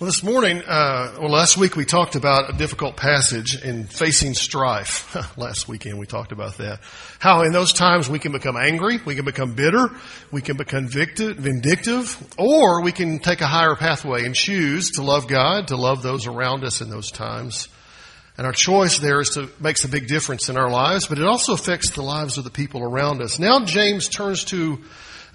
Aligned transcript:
Well, 0.00 0.06
this 0.06 0.22
morning, 0.22 0.62
uh, 0.66 1.14
well, 1.20 1.30
last 1.30 1.58
week 1.58 1.76
we 1.76 1.84
talked 1.84 2.14
about 2.14 2.48
a 2.48 2.56
difficult 2.56 2.96
passage 2.96 3.62
in 3.62 3.84
facing 3.84 4.32
strife. 4.32 5.14
last 5.36 5.68
weekend 5.68 5.98
we 5.98 6.06
talked 6.06 6.32
about 6.32 6.56
that. 6.56 6.80
How 7.18 7.42
in 7.42 7.52
those 7.52 7.74
times 7.74 8.08
we 8.08 8.18
can 8.18 8.32
become 8.32 8.56
angry, 8.56 8.98
we 9.04 9.14
can 9.14 9.26
become 9.26 9.52
bitter, 9.52 9.90
we 10.32 10.40
can 10.40 10.56
become 10.56 10.88
vindictive, 10.88 12.16
or 12.38 12.80
we 12.80 12.92
can 12.92 13.18
take 13.18 13.42
a 13.42 13.46
higher 13.46 13.76
pathway 13.76 14.24
and 14.24 14.34
choose 14.34 14.92
to 14.92 15.02
love 15.02 15.28
God, 15.28 15.68
to 15.68 15.76
love 15.76 16.00
those 16.00 16.26
around 16.26 16.64
us 16.64 16.80
in 16.80 16.88
those 16.88 17.10
times. 17.10 17.68
And 18.38 18.46
our 18.46 18.54
choice 18.54 19.00
there 19.00 19.20
is 19.20 19.28
to 19.34 19.50
makes 19.60 19.84
a 19.84 19.88
big 19.88 20.08
difference 20.08 20.48
in 20.48 20.56
our 20.56 20.70
lives, 20.70 21.08
but 21.08 21.18
it 21.18 21.26
also 21.26 21.52
affects 21.52 21.90
the 21.90 22.00
lives 22.00 22.38
of 22.38 22.44
the 22.44 22.50
people 22.50 22.82
around 22.82 23.20
us. 23.20 23.38
Now 23.38 23.66
James 23.66 24.08
turns 24.08 24.44
to 24.44 24.78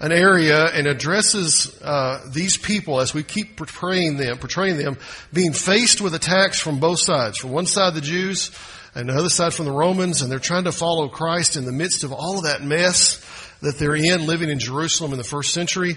an 0.00 0.12
area 0.12 0.66
and 0.66 0.86
addresses 0.86 1.80
uh, 1.82 2.20
these 2.32 2.56
people 2.56 3.00
as 3.00 3.14
we 3.14 3.22
keep 3.22 3.56
portraying 3.56 4.16
them, 4.16 4.38
portraying 4.38 4.76
them 4.76 4.96
being 5.32 5.52
faced 5.52 6.00
with 6.00 6.14
attacks 6.14 6.60
from 6.60 6.80
both 6.80 7.00
sides. 7.00 7.38
From 7.38 7.50
one 7.50 7.66
side, 7.66 7.94
the 7.94 8.00
Jews, 8.00 8.50
and 8.94 9.08
the 9.08 9.14
other 9.14 9.28
side 9.28 9.54
from 9.54 9.66
the 9.66 9.72
Romans, 9.72 10.22
and 10.22 10.30
they're 10.30 10.38
trying 10.38 10.64
to 10.64 10.72
follow 10.72 11.08
Christ 11.08 11.56
in 11.56 11.64
the 11.64 11.72
midst 11.72 12.04
of 12.04 12.12
all 12.12 12.38
of 12.38 12.44
that 12.44 12.62
mess 12.62 13.22
that 13.62 13.78
they're 13.78 13.96
in, 13.96 14.26
living 14.26 14.50
in 14.50 14.58
Jerusalem 14.58 15.12
in 15.12 15.18
the 15.18 15.24
first 15.24 15.52
century, 15.52 15.96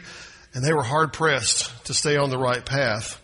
and 0.53 0.63
they 0.63 0.73
were 0.73 0.83
hard 0.83 1.13
pressed 1.13 1.85
to 1.85 1.93
stay 1.93 2.15
on 2.15 2.29
the 2.29 2.37
right 2.37 2.65
path. 2.65 3.18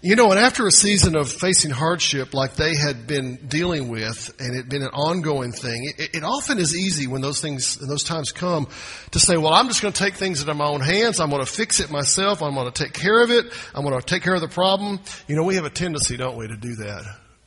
You 0.00 0.14
know, 0.14 0.30
and 0.30 0.38
after 0.38 0.64
a 0.64 0.70
season 0.70 1.16
of 1.16 1.28
facing 1.28 1.72
hardship 1.72 2.32
like 2.32 2.54
they 2.54 2.76
had 2.76 3.08
been 3.08 3.34
dealing 3.48 3.88
with, 3.88 4.32
and 4.38 4.54
it 4.54 4.58
had 4.58 4.68
been 4.68 4.82
an 4.82 4.90
ongoing 4.92 5.50
thing, 5.50 5.92
it, 5.98 6.14
it 6.14 6.24
often 6.24 6.58
is 6.58 6.76
easy 6.76 7.08
when 7.08 7.20
those 7.20 7.40
things, 7.40 7.76
those 7.78 8.04
times 8.04 8.30
come, 8.30 8.68
to 9.10 9.18
say, 9.18 9.36
well, 9.36 9.52
I'm 9.52 9.66
just 9.66 9.82
going 9.82 9.92
to 9.92 9.98
take 9.98 10.14
things 10.14 10.40
into 10.40 10.54
my 10.54 10.66
own 10.66 10.82
hands. 10.82 11.18
I'm 11.18 11.30
going 11.30 11.44
to 11.44 11.50
fix 11.50 11.80
it 11.80 11.90
myself. 11.90 12.44
I'm 12.44 12.54
going 12.54 12.70
to 12.70 12.84
take 12.84 12.92
care 12.92 13.24
of 13.24 13.32
it. 13.32 13.46
I'm 13.74 13.82
going 13.82 13.98
to 13.98 14.06
take 14.06 14.22
care 14.22 14.36
of 14.36 14.40
the 14.40 14.46
problem. 14.46 15.00
You 15.26 15.34
know, 15.34 15.42
we 15.42 15.56
have 15.56 15.64
a 15.64 15.70
tendency, 15.70 16.16
don't 16.16 16.36
we, 16.36 16.46
to 16.46 16.56
do 16.56 16.76
that. 16.76 17.02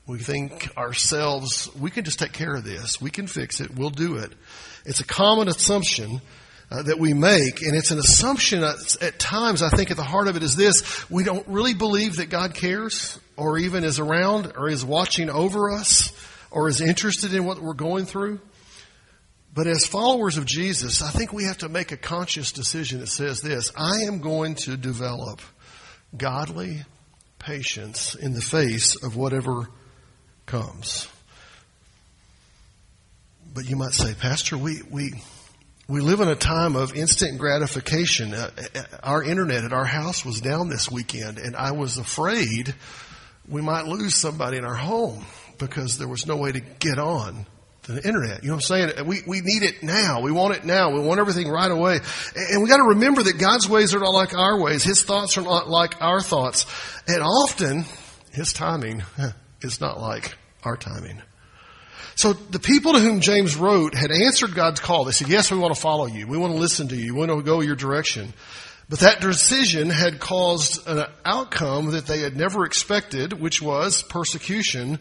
We 0.05 0.20
think 0.20 0.77
ourselves, 0.77 1.74
we 1.80 1.90
can 1.90 2.04
just 2.04 2.20
take 2.20 2.34
care 2.34 2.54
of 2.54 2.65
this. 2.65 2.99
We 2.99 3.12
can 3.12 3.27
fix 3.27 3.62
it. 3.62 3.74
We'll 3.74 3.91
do 3.91 4.18
it. 4.18 4.34
It's 4.86 4.99
a 4.99 5.05
common 5.05 5.48
assumption 5.48 6.20
uh, 6.72 6.84
that 6.84 6.98
we 6.98 7.14
make, 7.14 7.62
and 7.62 7.76
it's 7.76 7.91
an 7.91 8.00
assumption 8.00 8.64
at, 8.64 9.02
at 9.02 9.20
times, 9.20 9.62
I 9.62 9.70
think 9.70 9.91
at 9.91 9.98
the 9.98 10.04
heart 10.04 10.30
of 10.30 10.38
it 10.38 10.44
is 10.44 10.55
this, 10.55 11.10
we 11.10 11.26
don't 11.26 11.46
really 11.48 11.74
believe 11.74 12.16
that 12.16 12.30
God 12.30 12.54
cares, 12.54 13.20
or 13.36 13.58
even 13.58 13.84
is 13.84 14.00
around, 14.00 14.54
or 14.55 14.70
is 14.70 14.86
watching 14.86 15.30
over 15.30 15.70
us, 15.70 16.14
or 16.49 16.70
is 16.70 16.80
interested 16.80 17.34
in 17.34 17.44
what 17.44 17.60
we're 17.60 17.74
going 17.74 18.05
through. 18.05 18.40
But 19.54 19.68
as 19.68 19.86
followers 19.86 20.38
of 20.38 20.46
Jesus, 20.46 21.02
I 21.02 21.10
think 21.10 21.34
we 21.34 21.44
have 21.44 21.58
to 21.58 21.68
make 21.68 21.92
a 21.92 21.98
conscious 21.98 22.54
decision 22.54 23.02
that 23.02 23.08
says 23.08 23.42
this, 23.42 23.74
I 23.76 24.04
am 24.08 24.20
going 24.20 24.55
to 24.64 24.77
develop 24.77 25.42
godly 26.16 26.84
patience 27.38 28.16
in 28.16 28.34
the 28.34 28.42
face 28.42 28.96
of 29.04 29.18
whatever 29.18 29.68
comes. 30.46 31.10
But 33.54 33.70
you 33.70 33.76
might 33.76 33.92
say, 33.92 34.14
Pastor, 34.14 34.58
we, 34.58 34.82
we, 34.90 35.16
we 35.91 35.99
live 35.99 36.21
in 36.21 36.29
a 36.29 36.35
time 36.35 36.77
of 36.77 36.95
instant 36.95 37.37
gratification. 37.37 38.34
Uh, 38.34 38.49
uh, 38.73 38.81
our 39.03 39.21
internet 39.21 39.65
at 39.65 39.73
our 39.73 39.84
house 39.84 40.23
was 40.23 40.39
down 40.39 40.70
this 40.70 40.89
weekend, 40.89 41.37
and 41.37 41.53
I 41.53 41.73
was 41.73 41.97
afraid 41.97 42.73
we 43.45 43.61
might 43.61 43.85
lose 43.85 44.15
somebody 44.15 44.57
in 44.57 44.63
our 44.63 44.75
home 44.75 45.25
because 45.59 45.97
there 45.97 46.07
was 46.07 46.25
no 46.25 46.37
way 46.37 46.53
to 46.53 46.62
get 46.62 46.97
on 46.97 47.45
the 47.84 48.01
internet. 48.07 48.41
You 48.41 48.49
know 48.49 48.55
what 48.55 48.71
I'm 48.71 48.93
saying? 48.93 49.05
We, 49.05 49.21
we 49.27 49.41
need 49.41 49.63
it 49.63 49.84
now. 49.84 50.21
We 50.21 50.31
want 50.31 50.55
it 50.55 50.63
now. 50.63 50.91
We 50.91 51.01
want 51.01 51.19
everything 51.19 51.49
right 51.49 51.69
away. 51.69 51.99
And 52.37 52.63
we 52.63 52.69
got 52.69 52.77
to 52.77 52.89
remember 52.95 53.23
that 53.23 53.37
God's 53.37 53.67
ways 53.67 53.93
are 53.93 53.99
not 53.99 54.13
like 54.13 54.34
our 54.34 54.62
ways. 54.62 54.85
His 54.85 55.03
thoughts 55.03 55.37
are 55.37 55.43
not 55.43 55.67
like 55.67 56.01
our 56.01 56.21
thoughts. 56.21 56.67
And 57.05 57.21
often, 57.21 57.84
His 58.31 58.53
timing 58.53 59.03
is 59.62 59.81
not 59.81 59.99
like 59.99 60.37
our 60.63 60.77
timing. 60.77 61.21
So 62.16 62.34
the 62.34 62.60
people 62.60 62.94
to 62.94 62.99
whom 62.99 63.21
James 63.21 63.55
wrote 63.55 63.96
had 63.96 64.12
answered 64.12 64.53
God's 64.53 64.80
call. 64.80 65.06
They 65.06 65.12
said, 65.12 65.30
yes, 65.30 65.52
we 65.52 65.58
want 65.58 65.74
to 65.74 65.80
follow 65.80 66.06
you. 66.06 66.28
We 66.28 66.38
want 66.38 66.53
to 66.53 66.59
listen 66.59 66.88
to 66.90 66.96
you. 66.96 67.14
We 67.14 67.20
want 67.25 67.31
to 67.31 67.42
go 67.42 67.62
your 67.62 67.75
direction. 67.75 68.34
But 68.90 69.00
that 69.00 69.22
decision 69.22 69.90
had 69.90 70.20
caused 70.20 70.86
an 70.88 71.06
outcome 71.24 71.92
that 71.92 72.08
they 72.08 72.20
had 72.20 72.36
never 72.36 72.66
expected, 72.66 73.34
which 73.34 73.62
was 73.62 74.03
persecution 74.03 75.00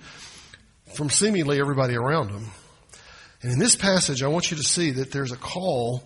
from 0.95 1.11
seemingly 1.11 1.61
everybody 1.61 1.97
around 1.97 2.31
them. 2.31 2.47
And 3.43 3.53
in 3.53 3.59
this 3.59 3.75
passage, 3.75 4.23
I 4.23 4.29
want 4.29 4.51
you 4.51 4.57
to 4.59 4.63
see 4.63 4.93
that 4.93 5.11
there's 5.11 5.33
a 5.33 5.37
call 5.37 6.05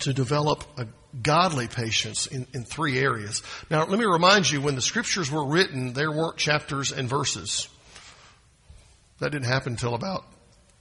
to 0.00 0.12
develop 0.12 0.64
a 0.78 0.86
godly 1.22 1.66
patience 1.66 2.26
in, 2.26 2.46
in 2.52 2.64
three 2.64 2.98
areas. 2.98 3.42
Now, 3.70 3.86
let 3.86 3.98
me 3.98 4.04
remind 4.04 4.50
you, 4.50 4.60
when 4.60 4.74
the 4.74 4.82
scriptures 4.82 5.30
were 5.30 5.46
written, 5.46 5.92
there 5.92 6.12
weren't 6.12 6.36
chapters 6.36 6.92
and 6.92 7.08
verses. 7.08 7.68
That 9.18 9.32
didn't 9.32 9.46
happen 9.46 9.72
until 9.72 9.94
about 9.94 10.24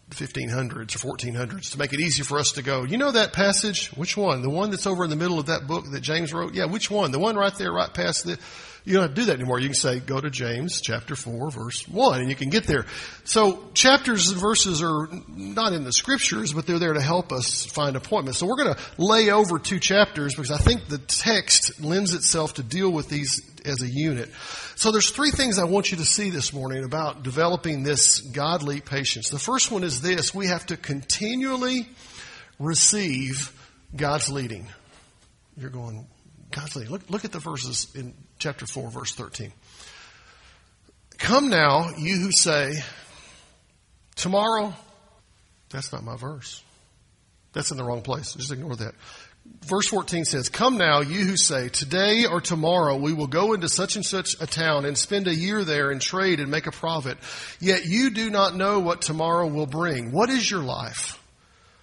the 0.10 0.16
1500s 0.16 0.96
or 0.96 1.18
1400s 1.18 1.72
to 1.72 1.80
make 1.80 1.94
it 1.94 2.00
easy 2.00 2.22
for 2.22 2.38
us 2.38 2.54
to 2.54 2.62
go, 2.62 2.84
you 2.84 2.98
know 2.98 3.12
that 3.12 3.34
passage? 3.34 3.90
Which 3.90 4.16
one? 4.16 4.42
The 4.42 4.50
one 4.50 4.70
that's 4.70 4.86
over 4.86 5.04
in 5.04 5.10
the 5.10 5.16
middle 5.16 5.40
of 5.40 5.48
that 5.48 5.66
book 5.68 5.90
that 5.92 6.02
James 6.02 6.32
wrote? 6.34 6.54
Yeah, 6.54 6.66
which 6.66 6.92
one? 6.92 7.12
The 7.12 7.20
one 7.20 7.36
right 7.36 7.54
there, 7.56 7.72
right 7.72 7.92
past 7.92 8.26
the, 8.26 8.38
you 8.86 8.94
don't 8.94 9.02
have 9.02 9.16
to 9.16 9.22
do 9.22 9.26
that 9.26 9.34
anymore. 9.34 9.60
You 9.60 9.68
can 9.68 9.76
say, 9.76 10.00
go 10.00 10.22
to 10.22 10.30
James 10.30 10.80
chapter 10.80 11.16
4 11.16 11.50
verse 11.50 11.88
1 11.88 12.22
and 12.22 12.30
you 12.30 12.36
can 12.36 12.50
get 12.50 12.68
there. 12.68 12.86
So 13.24 13.64
chapters 13.74 14.30
and 14.30 14.40
verses 14.40 14.84
are 14.84 15.10
not 15.28 15.74
in 15.74 15.84
the 15.84 15.92
scriptures, 15.92 16.54
but 16.54 16.68
they're 16.68 16.80
there 16.80 16.94
to 16.94 17.02
help 17.02 17.32
us 17.32 17.66
find 17.66 17.96
appointments. 17.96 18.40
So 18.40 18.46
we're 18.46 18.64
going 18.64 18.76
to 18.76 18.80
lay 19.00 19.32
over 19.32 19.58
two 19.58 19.80
chapters 19.80 20.36
because 20.36 20.52
I 20.52 20.58
think 20.58 20.88
the 20.88 21.00
text 21.00 21.82
lends 21.82 22.14
itself 22.14 22.56
to 22.56 22.64
deal 22.64 22.92
with 22.92 23.10
these 23.10 23.42
as 23.66 23.82
a 23.82 23.88
unit. 23.88 24.30
So 24.76 24.92
there's 24.92 25.10
three 25.10 25.32
things 25.32 25.58
I 25.58 25.64
want 25.64 25.90
you 25.90 25.98
to 25.98 26.06
see 26.06 26.30
this 26.30 26.54
morning 26.54 26.84
about 26.84 27.24
developing 27.24 27.82
this 27.82 28.20
godly 28.20 28.82
patience. 28.82 29.30
The 29.30 29.40
first 29.40 29.72
one 29.72 29.84
is 29.84 30.02
this. 30.02 30.34
We 30.34 30.48
have 30.48 30.68
to 30.68 30.78
continually 30.78 31.90
receive 32.60 33.52
God's 33.96 34.30
leading. 34.30 34.68
You're 35.58 35.72
going, 35.72 36.06
God's 36.52 36.76
leading. 36.76 36.92
Look, 36.92 37.10
look 37.10 37.26
at 37.26 37.32
the 37.32 37.40
verses 37.40 37.88
in 37.96 38.14
chapter 38.40 38.66
4, 38.66 38.90
verse 38.90 39.14
13. 39.14 39.52
Come 41.18 41.50
now, 41.50 41.92
you 41.98 42.18
who 42.18 42.32
say, 42.32 42.76
tomorrow, 44.16 44.74
that's 45.70 45.92
not 45.92 46.04
my 46.04 46.18
verse. 46.18 46.62
That's 47.54 47.72
in 47.72 47.78
the 47.78 47.84
wrong 47.84 48.02
place. 48.02 48.34
Just 48.34 48.52
ignore 48.52 48.76
that 48.76 48.96
verse 49.66 49.88
14 49.88 50.26
says, 50.26 50.50
Come 50.50 50.78
now, 50.78 51.02
you 51.02 51.26
who 51.26 51.38
say, 51.38 51.70
Today 51.70 52.26
or 52.26 52.42
tomorrow 52.42 52.98
we 52.98 53.14
will 53.14 53.28
go 53.28 53.54
into 53.54 53.70
such 53.70 53.96
and 53.96 54.06
such 54.06 54.36
a 54.42 54.48
town 54.48 54.86
and 54.86 54.98
spend 54.98 55.28
a 55.28 55.36
year 55.36 55.64
there 55.64 55.92
and 55.92 56.02
trade 56.02 56.40
and 56.40 56.52
make 56.52 56.68
a 56.68 56.72
profit. 56.72 57.18
Yet 57.60 57.86
you 57.86 58.10
do 58.10 58.30
not 58.30 58.56
know 58.56 58.80
what 58.80 59.02
tomorrow 59.02 59.48
will 59.48 59.68
bring. 59.68 60.12
What 60.12 60.30
is 60.30 60.50
your 60.50 60.64
life? 60.64 61.22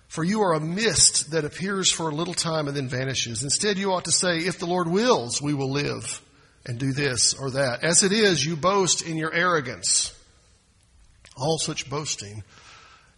For 0.08 0.22
you 0.22 0.42
are 0.42 0.52
a 0.52 0.60
mist 0.60 1.30
that 1.30 1.46
appears 1.46 1.90
for 1.90 2.10
a 2.10 2.14
little 2.14 2.34
time 2.34 2.68
and 2.68 2.76
then 2.76 2.88
vanishes. 2.88 3.42
Instead, 3.42 3.78
you 3.78 3.92
ought 3.92 4.04
to 4.04 4.12
say, 4.12 4.38
If 4.38 4.58
the 4.58 4.66
Lord 4.66 4.88
wills, 4.88 5.40
we 5.40 5.54
will 5.54 5.70
live 5.70 6.20
and 6.66 6.78
do 6.78 6.92
this 6.92 7.34
or 7.34 7.52
that. 7.52 7.82
As 7.82 8.02
it 8.02 8.12
is, 8.12 8.44
you 8.44 8.56
boast 8.56 9.02
in 9.02 9.16
your 9.16 9.32
arrogance. 9.32 10.16
All 11.36 11.58
such 11.58 11.88
boasting 11.88 12.44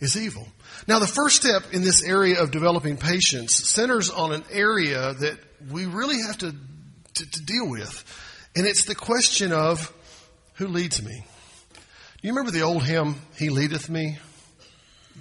is 0.01 0.17
evil. 0.17 0.47
Now, 0.87 0.99
the 0.99 1.07
first 1.07 1.37
step 1.37 1.73
in 1.73 1.83
this 1.83 2.03
area 2.03 2.41
of 2.41 2.51
developing 2.51 2.97
patience 2.97 3.55
centers 3.55 4.11
on 4.11 4.33
an 4.33 4.45
area 4.51 5.15
that 5.15 5.39
we 5.71 5.87
really 5.87 6.21
have 6.23 6.39
to, 6.39 6.53
to, 6.53 7.31
to 7.31 7.43
deal 7.43 7.69
with. 7.69 8.05
And 8.57 8.67
it's 8.67 8.85
the 8.85 8.95
question 8.95 9.53
of 9.53 9.93
who 10.55 10.69
leads 10.69 11.03
me. 11.03 11.25
Do 11.75 12.29
you 12.29 12.31
remember 12.31 12.53
the 12.53 12.63
old 12.63 12.85
hymn, 12.85 13.17
He 13.37 13.51
Leadeth 13.51 13.89
Me? 13.89 14.19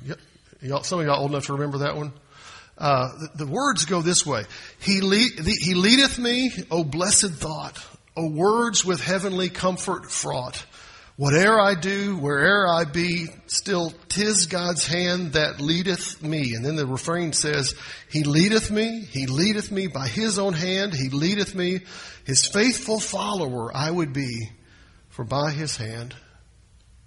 Yep. 0.06 0.86
Some 0.86 1.00
of 1.00 1.06
y'all 1.06 1.20
old 1.20 1.32
enough 1.32 1.48
to 1.48 1.54
remember 1.54 1.80
that 1.80 1.98
one? 1.98 2.14
Uh, 2.78 3.10
the, 3.20 3.46
the, 3.46 3.52
words 3.52 3.86
go 3.86 4.02
this 4.02 4.26
way. 4.26 4.44
He, 4.80 5.02
lead, 5.02 5.38
the, 5.38 5.52
he 5.52 5.74
leadeth 5.74 6.18
me, 6.18 6.52
O 6.72 6.84
blessed 6.84 7.32
thought, 7.32 7.86
O 8.16 8.28
words 8.28 8.86
with 8.86 9.02
heavenly 9.02 9.50
comfort 9.50 10.12
fraught. 10.12 10.66
Whate'er 11.16 11.60
I 11.60 11.76
do, 11.76 12.18
where'er 12.18 12.68
I 12.68 12.86
be, 12.86 13.28
still 13.46 13.94
tis 14.10 14.48
God's 14.48 14.86
hand 14.88 15.34
that 15.34 15.62
leadeth 15.62 16.24
me. 16.24 16.54
And 16.56 16.66
then 16.66 16.76
the 16.76 16.88
refrain 16.88 17.34
says, 17.34 17.76
He 18.10 18.24
leadeth 18.24 18.72
me, 18.72 19.02
He 19.02 19.28
leadeth 19.28 19.72
me 19.72 19.88
by 19.88 20.08
His 20.08 20.40
own 20.40 20.54
hand, 20.54 20.94
He 20.94 21.10
leadeth 21.10 21.54
me. 21.54 21.82
His 22.26 22.48
faithful 22.48 23.00
follower 23.00 23.76
I 23.76 23.92
would 23.92 24.12
be, 24.12 24.50
for 25.10 25.24
by 25.24 25.52
His 25.52 25.78
hand 25.78 26.16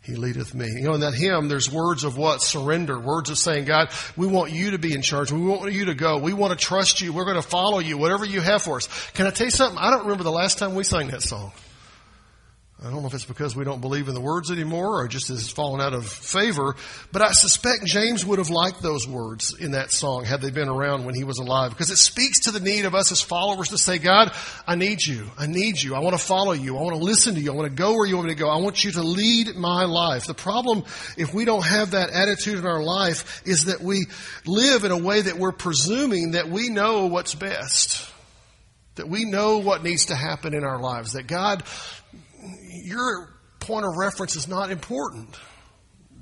He 0.06 0.14
leadeth 0.14 0.54
me. 0.54 0.68
You 0.68 0.82
know, 0.82 0.94
in 0.94 1.00
that 1.00 1.14
hymn, 1.14 1.48
there's 1.48 1.68
words 1.68 2.04
of 2.04 2.16
what? 2.16 2.40
Surrender. 2.40 2.96
Words 2.96 3.28
of 3.28 3.38
saying, 3.38 3.64
God, 3.64 3.90
we 4.16 4.28
want 4.28 4.52
you 4.52 4.70
to 4.70 4.78
be 4.78 4.94
in 4.94 5.02
charge. 5.02 5.32
We 5.32 5.40
want 5.40 5.72
you 5.72 5.86
to 5.86 5.94
go. 5.96 6.18
We 6.18 6.32
want 6.32 6.56
to 6.56 6.64
trust 6.64 7.00
you. 7.00 7.12
We're 7.12 7.24
going 7.24 7.42
to 7.42 7.42
follow 7.42 7.80
you, 7.80 7.98
whatever 7.98 8.24
you 8.24 8.40
have 8.40 8.62
for 8.62 8.76
us. 8.76 8.88
Can 9.14 9.26
I 9.26 9.30
tell 9.30 9.48
you 9.48 9.50
something? 9.50 9.76
I 9.76 9.90
don't 9.90 10.04
remember 10.04 10.22
the 10.22 10.30
last 10.30 10.58
time 10.58 10.76
we 10.76 10.84
sang 10.84 11.08
that 11.08 11.22
song. 11.22 11.50
I 12.84 12.90
don't 12.90 13.00
know 13.00 13.06
if 13.06 13.14
it's 13.14 13.24
because 13.24 13.56
we 13.56 13.64
don't 13.64 13.80
believe 13.80 14.06
in 14.08 14.14
the 14.14 14.20
words 14.20 14.50
anymore 14.50 15.00
or 15.00 15.08
just 15.08 15.28
has 15.28 15.48
fallen 15.48 15.80
out 15.80 15.94
of 15.94 16.06
favor, 16.06 16.76
but 17.10 17.22
I 17.22 17.32
suspect 17.32 17.86
James 17.86 18.24
would 18.26 18.38
have 18.38 18.50
liked 18.50 18.82
those 18.82 19.08
words 19.08 19.58
in 19.58 19.70
that 19.70 19.90
song 19.90 20.26
had 20.26 20.42
they 20.42 20.50
been 20.50 20.68
around 20.68 21.06
when 21.06 21.14
he 21.14 21.24
was 21.24 21.38
alive 21.38 21.70
because 21.70 21.90
it 21.90 21.96
speaks 21.96 22.40
to 22.40 22.50
the 22.50 22.60
need 22.60 22.84
of 22.84 22.94
us 22.94 23.10
as 23.10 23.22
followers 23.22 23.70
to 23.70 23.78
say, 23.78 23.96
God, 23.96 24.30
I 24.66 24.74
need 24.74 25.06
you. 25.06 25.24
I 25.38 25.46
need 25.46 25.80
you. 25.80 25.94
I 25.94 26.00
want 26.00 26.18
to 26.18 26.22
follow 26.22 26.52
you. 26.52 26.76
I 26.76 26.82
want 26.82 26.96
to 26.96 27.02
listen 27.02 27.34
to 27.36 27.40
you. 27.40 27.50
I 27.50 27.56
want 27.56 27.68
to 27.70 27.74
go 27.74 27.94
where 27.94 28.06
you 28.06 28.16
want 28.16 28.28
me 28.28 28.34
to 28.34 28.38
go. 28.38 28.50
I 28.50 28.58
want 28.58 28.84
you 28.84 28.92
to 28.92 29.02
lead 29.02 29.56
my 29.56 29.84
life. 29.84 30.26
The 30.26 30.34
problem, 30.34 30.84
if 31.16 31.32
we 31.32 31.46
don't 31.46 31.64
have 31.64 31.92
that 31.92 32.10
attitude 32.10 32.58
in 32.58 32.66
our 32.66 32.82
life, 32.82 33.40
is 33.46 33.64
that 33.66 33.80
we 33.80 34.04
live 34.44 34.84
in 34.84 34.90
a 34.90 34.98
way 34.98 35.22
that 35.22 35.38
we're 35.38 35.50
presuming 35.50 36.32
that 36.32 36.50
we 36.50 36.68
know 36.68 37.06
what's 37.06 37.34
best. 37.34 38.06
That 38.96 39.08
we 39.08 39.24
know 39.24 39.58
what 39.58 39.82
needs 39.82 40.06
to 40.06 40.14
happen 40.14 40.52
in 40.52 40.62
our 40.62 40.78
lives. 40.78 41.12
That 41.12 41.26
God 41.26 41.62
your 42.84 43.36
point 43.60 43.84
of 43.84 43.96
reference 43.96 44.36
is 44.36 44.48
not 44.48 44.70
important. 44.70 45.28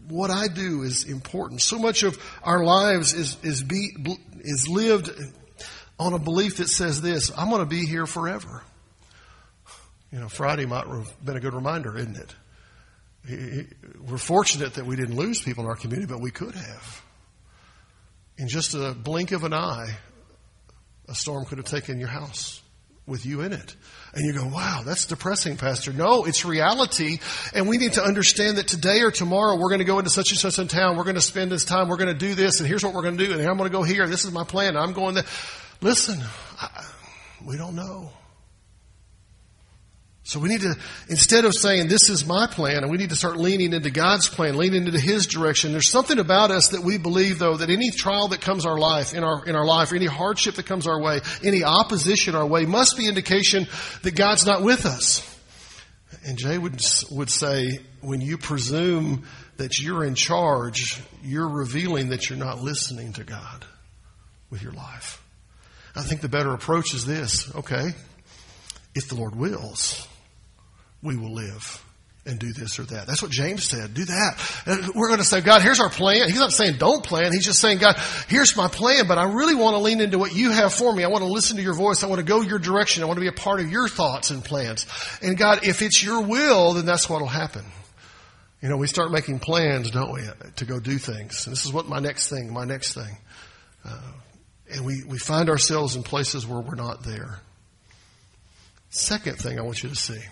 What 0.09 0.31
I 0.31 0.49
do 0.49 0.83
is 0.83 1.05
important. 1.05 1.63
So 1.63 1.79
much 1.79 2.03
of 2.03 2.19
our 2.43 2.65
lives 2.65 3.15
is, 3.15 3.37
is, 3.43 3.63
be, 3.63 3.91
is 4.41 4.69
lived 4.69 5.11
on 5.99 6.13
a 6.13 6.19
belief 6.19 6.59
that 6.59 6.69
says 6.69 7.01
this 7.01 7.31
I'm 7.37 7.49
going 7.49 7.61
to 7.61 7.67
be 7.67 7.87
here 7.87 8.07
forever. 8.07 8.63
You 10.13 10.21
know, 10.21 10.29
Friday 10.29 10.67
might 10.67 10.87
have 10.87 11.25
been 11.25 11.37
a 11.37 11.41
good 11.41 11.55
reminder, 11.55 11.97
isn't 11.97 12.17
it? 12.17 13.69
We're 14.07 14.19
fortunate 14.19 14.75
that 14.75 14.87
we 14.87 14.97
didn't 14.97 15.17
lose 15.17 15.43
people 15.43 15.65
in 15.65 15.71
our 15.71 15.77
community, 15.77 16.13
but 16.13 16.21
we 16.21 16.31
could 16.31 16.55
have. 16.55 17.03
In 18.37 18.49
just 18.49 18.75
a 18.75 18.95
blink 18.95 19.33
of 19.33 19.45
an 19.45 19.55
eye, 19.55 19.97
a 21.09 21.15
storm 21.15 21.47
could 21.47 21.59
have 21.59 21.67
taken 21.67 21.99
your 21.99 22.09
house 22.09 22.61
with 23.07 23.27
you 23.27 23.43
in 23.43 23.53
it. 23.53 23.77
And 24.15 24.25
you 24.25 24.33
go, 24.33 24.47
wow, 24.47 24.83
that's 24.85 25.07
depressing, 25.07 25.57
Pastor. 25.57 25.93
No, 25.93 26.25
it's 26.25 26.45
reality. 26.45 27.19
And 27.53 27.69
we 27.69 27.79
need 27.79 27.95
to 27.95 28.03
understand 28.03 28.59
that 28.59 28.67
today 28.67 29.01
or 29.01 29.11
tomorrow 29.11 29.57
we're 29.57 29.69
going 29.69 29.81
to 29.81 29.85
go 29.85 29.99
into 29.99 30.11
such 30.11 30.31
and 30.31 30.39
such 30.39 30.59
a 30.59 30.67
town. 30.67 30.97
We're 30.97 31.05
going 31.05 31.17
to 31.17 31.21
spend 31.21 31.51
this 31.51 31.65
time. 31.65 31.89
We're 31.89 31.97
going 31.97 32.13
to 32.13 32.15
do 32.15 32.35
this. 32.35 32.61
And 32.61 32.69
here's 32.69 32.83
what 32.83 32.95
we're 32.95 33.03
going 33.03 33.19
to 33.19 33.27
do. 33.27 33.33
And 33.33 33.43
I'm 33.43 33.57
going 33.57 33.71
to 33.71 33.77
go 33.77 33.83
here. 33.83 34.07
This 34.07 34.25
is 34.25 34.33
my 34.33 34.45
plan. 34.45 34.77
I'm 34.77 34.93
going 34.93 35.17
there. 35.17 35.25
Listen, 35.81 36.19
I, 36.61 36.87
we 37.45 37.57
don't 37.57 37.75
know. 37.75 38.11
So 40.27 40.41
we 40.41 40.49
need 40.49 40.63
to, 40.63 40.75
instead 41.09 41.45
of 41.45 41.53
saying, 41.53 41.89
this 41.89 42.09
is 42.09 42.27
my 42.27 42.47
plan, 42.47 42.79
and 42.79 42.91
we 42.91 42.97
need 42.97 43.11
to 43.11 43.17
start 43.17 43.37
leaning 43.37 43.75
into 43.75 43.91
God's 43.91 44.27
plan, 44.27 44.57
leaning 44.57 44.87
into 44.87 44.99
His 44.99 45.27
direction. 45.27 45.73
There's 45.73 45.91
something 45.91 46.19
about 46.19 46.51
us 46.51 46.69
that 46.69 46.81
we 46.81 46.97
believe, 46.97 47.39
though, 47.39 47.59
that 47.59 47.69
any 47.69 47.91
trial 47.91 48.29
that 48.29 48.41
comes 48.41 48.65
our 48.65 48.79
life, 48.79 49.13
in 49.13 49.23
our, 49.23 49.45
in 49.45 49.55
our 49.55 49.67
life, 49.67 49.93
or 49.93 49.97
any 49.97 50.07
hardship 50.07 50.55
that 50.55 50.65
comes 50.65 50.87
our 50.87 50.99
way, 50.99 51.21
any 51.43 51.63
opposition 51.63 52.35
our 52.35 52.47
way, 52.47 52.65
must 52.65 52.97
be 52.97 53.07
indication 53.07 53.67
that 54.03 54.17
God's 54.17 54.47
not 54.47 54.63
with 54.63 54.87
us. 54.87 55.31
And 56.27 56.39
Jay 56.39 56.57
would, 56.57 56.81
would 57.11 57.29
say, 57.29 57.81
when 58.01 58.23
you 58.23 58.39
presume 58.39 59.25
that 59.59 59.79
you're 59.79 60.07
in 60.07 60.15
charge, 60.15 61.03
you're 61.23 61.49
revealing 61.49 62.09
that 62.09 62.31
you're 62.31 62.39
not 62.39 62.63
listening 62.63 63.13
to 63.13 63.25
God 63.25 63.67
with 64.49 64.63
your 64.63 64.73
life. 64.73 65.23
I 65.95 66.01
think 66.01 66.23
the 66.23 66.31
better 66.31 66.55
approach 66.55 66.95
is 66.95 67.05
this, 67.05 67.55
okay? 67.57 67.91
If 68.95 69.09
the 69.09 69.17
Lord 69.17 69.37
wills, 69.37 70.09
we 71.05 71.17
will 71.17 71.35
live 71.35 71.85
and 72.27 72.39
do 72.39 72.53
this 72.53 72.79
or 72.79 72.85
that. 72.85 73.07
That's 73.07 73.21
what 73.21 73.31
James 73.31 73.65
said. 73.65 73.93
Do 73.93 74.05
that. 74.07 74.63
And 74.67 74.95
we're 74.95 75.09
going 75.09 75.19
to 75.19 75.25
say, 75.25 75.43
God, 75.43 75.61
here's 75.61 75.81
our 75.81 75.91
plan. 75.91 76.29
He's 76.29 76.39
not 76.39 76.53
saying 76.53 76.77
don't 76.79 77.05
plan. 77.05 77.33
He's 77.33 77.45
just 77.45 77.61
saying, 77.61 77.79
God, 77.79 77.97
here's 78.29 78.57
my 78.57 78.69
plan, 78.69 79.07
but 79.07 79.19
I 79.19 79.25
really 79.25 79.55
want 79.55 79.75
to 79.75 79.83
lean 79.83 80.01
into 80.01 80.19
what 80.19 80.35
you 80.35 80.51
have 80.51 80.73
for 80.73 80.93
me. 80.95 81.05
I 81.05 81.09
want 81.09 81.23
to 81.23 81.31
listen 81.31 81.59
to 81.59 81.63
your 81.63 81.75
voice. 81.75 82.03
I 82.03 82.07
want 82.07 82.21
to 82.21 82.25
go 82.25 82.41
your 82.41 82.59
direction. 82.59 83.03
I 83.03 83.07
want 83.07 83.19
to 83.19 83.21
be 83.21 83.29
a 83.29 83.33
part 83.33 83.61
of 83.61 83.71
your 83.71 83.89
thoughts 83.89 84.31
and 84.31 84.43
plans. 84.43 84.87
And 85.23 85.37
God, 85.37 85.67
if 85.67 85.83
it's 85.83 86.03
your 86.03 86.23
will, 86.23 86.73
then 86.73 86.87
that's 86.87 87.11
what 87.11 87.21
will 87.21 87.29
happen. 87.29 87.65
You 88.63 88.71
know, 88.71 88.79
we 88.79 88.87
start 88.87 89.13
making 89.13 89.41
plans, 89.41 89.91
don't 89.91 90.13
we, 90.13 90.23
to 90.57 90.65
go 90.65 90.81
do 90.81 90.97
things. 90.97 91.47
And 91.47 91.53
this 91.53 91.67
is 91.67 91.73
what 91.73 91.87
my 91.87 91.99
next 91.99 92.31
thing, 92.31 92.51
my 92.51 92.65
next 92.65 92.95
thing. 92.95 93.19
Uh, 93.85 94.01
and 94.73 94.87
we, 94.87 95.05
we 95.07 95.19
find 95.19 95.51
ourselves 95.51 95.95
in 95.95 96.03
places 96.03 96.47
where 96.47 96.61
we're 96.61 96.75
not 96.75 97.03
there. 97.03 97.41
Second 98.89 99.37
thing 99.37 99.59
I 99.59 99.63
want 99.63 99.83
you 99.83 99.91
to 99.91 99.95
see 99.95 100.23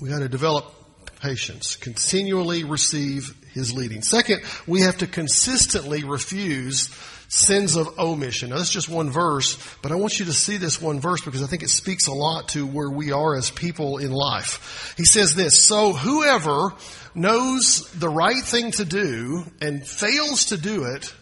we 0.00 0.08
got 0.08 0.20
to 0.20 0.28
develop 0.28 0.72
patience, 1.20 1.76
continually 1.76 2.64
receive 2.64 3.34
his 3.52 3.74
leading. 3.74 4.02
Second, 4.02 4.42
we 4.66 4.80
have 4.82 4.98
to 4.98 5.06
consistently 5.06 6.04
refuse 6.04 6.88
sins 7.28 7.76
of 7.76 7.98
omission. 7.98 8.50
Now, 8.50 8.56
that's 8.56 8.70
just 8.70 8.88
one 8.88 9.10
verse, 9.10 9.56
but 9.82 9.92
I 9.92 9.96
want 9.96 10.18
you 10.18 10.24
to 10.24 10.32
see 10.32 10.56
this 10.56 10.80
one 10.80 10.98
verse 10.98 11.22
because 11.22 11.42
I 11.42 11.46
think 11.46 11.62
it 11.62 11.70
speaks 11.70 12.06
a 12.06 12.12
lot 12.12 12.48
to 12.50 12.66
where 12.66 12.90
we 12.90 13.12
are 13.12 13.36
as 13.36 13.50
people 13.50 13.98
in 13.98 14.10
life. 14.10 14.94
He 14.96 15.04
says 15.04 15.34
this, 15.34 15.64
so 15.64 15.92
whoever 15.92 16.72
knows 17.14 17.90
the 17.92 18.08
right 18.08 18.42
thing 18.42 18.72
to 18.72 18.84
do 18.84 19.44
and 19.60 19.86
fails 19.86 20.46
to 20.46 20.56
do 20.56 20.84
it, 20.84 21.14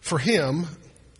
for 0.00 0.18
him, 0.18 0.66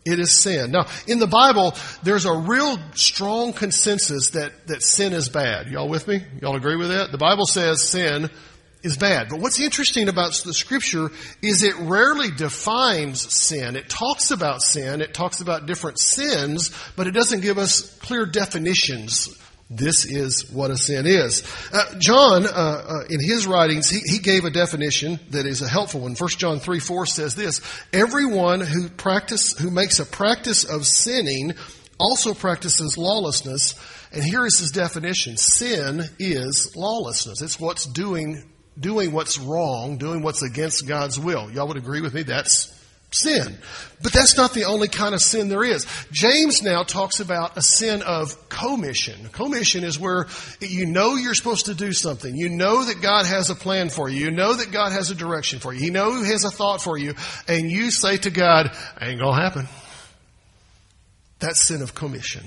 it 0.05 0.19
is 0.19 0.37
sin. 0.37 0.71
Now, 0.71 0.87
in 1.06 1.19
the 1.19 1.27
Bible, 1.27 1.75
there's 2.03 2.27
a 2.27 2.35
real 2.35 2.79
strong 2.95 3.53
consensus 3.53 4.31
that, 4.31 4.67
that 4.67 4.83
sin 4.83 5.12
is 5.12 5.29
bad. 5.29 5.69
Y'all 5.69 5.89
with 5.89 6.06
me? 6.06 6.23
Y'all 6.43 6.56
agree 6.56 6.77
with 6.77 6.89
that? 6.89 7.11
The 7.11 7.19
Bible 7.19 7.47
says 7.47 7.83
sin 7.83 8.31
is 8.83 8.99
bad. 8.99 9.29
But 9.31 9.41
what's 9.41 9.59
interesting 9.59 10.09
about 10.09 10.35
the 10.45 10.53
scripture 10.53 11.11
is 11.41 11.62
it 11.62 11.75
rarely 11.81 12.31
defines 12.31 13.33
sin. 13.33 13.77
It 13.77 13.89
talks 13.89 14.31
about 14.31 14.61
sin, 14.61 15.01
it 15.01 15.15
talks 15.15 15.41
about 15.41 15.67
different 15.67 15.99
sins, 15.99 16.71
but 16.97 17.06
it 17.06 17.12
doesn't 17.12 17.41
give 17.41 17.56
us 17.56 17.97
clear 17.99 18.27
definitions 18.27 19.39
this 19.71 20.05
is 20.05 20.51
what 20.51 20.71
a 20.71 20.77
sin 20.77 21.07
is. 21.07 21.43
Uh, 21.73 21.99
John, 21.99 22.47
uh, 22.47 22.49
uh, 22.49 23.05
in 23.09 23.19
his 23.21 23.47
writings, 23.47 23.89
he, 23.89 24.01
he 24.01 24.19
gave 24.19 24.45
a 24.45 24.51
definition 24.51 25.19
that 25.31 25.47
is 25.47 25.63
a 25.63 25.69
helpful 25.69 26.01
one. 26.01 26.15
1 26.15 26.29
John 26.31 26.61
3 26.61 26.81
4 26.81 27.07
says 27.07 27.35
this 27.35 27.61
Everyone 27.93 28.61
who 28.61 28.89
practice, 28.89 29.59
who 29.59 29.71
makes 29.71 29.99
a 29.99 30.07
practice 30.07 30.65
of 30.65 30.87
sinning 30.87 31.55
also 31.99 32.35
practices 32.35 32.99
lawlessness. 32.99 33.75
And 34.13 34.23
here 34.23 34.45
is 34.47 34.59
his 34.59 34.71
definition 34.71 35.37
sin 35.37 36.03
is 36.19 36.77
lawlessness. 36.77 37.43
It's 37.43 37.59
what's 37.59 37.87
doing, 37.87 38.45
doing 38.79 39.13
what's 39.13 39.39
wrong, 39.39 39.97
doing 39.97 40.23
what's 40.23 40.43
against 40.43 40.87
God's 40.87 41.19
will. 41.19 41.51
Y'all 41.51 41.69
would 41.69 41.77
agree 41.77 42.01
with 42.01 42.15
me? 42.15 42.23
That's 42.23 42.73
sin. 43.15 43.57
But 44.03 44.13
that's 44.13 44.37
not 44.37 44.53
the 44.53 44.65
only 44.65 44.89
kind 44.89 45.15
of 45.15 45.23
sin 45.23 45.49
there 45.49 45.65
is. 45.65 45.87
James 46.13 46.63
now 46.63 46.83
talks 46.83 47.21
about 47.21 47.57
a 47.57 47.63
sin 47.63 48.03
of 48.03 48.49
commission. 48.51 49.29
Commission 49.31 49.83
is 49.83 49.99
where 49.99 50.27
you 50.61 50.85
know 50.85 51.17
you're 51.17 51.35
supposed 51.35 51.67
to 51.67 51.75
do 51.75 51.93
something. 51.93 52.37
You 52.37 52.51
know 52.51 52.85
that 52.85 53.01
God 53.01 53.25
has 53.25 53.49
a 53.49 53.55
plan 53.55 53.89
for 53.89 54.09
you. 54.09 54.27
You 54.27 54.31
know 54.31 54.55
that 54.55 54.71
God 54.71 54.93
has 54.93 55.11
a 55.11 55.15
direction 55.15 55.59
for 55.59 55.73
you. 55.73 55.81
He 55.81 55.91
knows 55.91 56.27
He 56.27 56.33
has 56.33 56.45
a 56.45 56.51
thought 56.51 56.83
for 56.83 56.99
you. 56.99 57.15
And 57.49 57.71
you 57.71 57.91
say 57.91 58.19
to 58.19 58.31
God, 58.31 58.77
ain't 59.01 59.21
gonna 59.21 59.41
happen. 59.41 59.69
That's 61.39 61.65
sin 61.65 61.81
of 61.81 61.95
commission. 61.95 62.45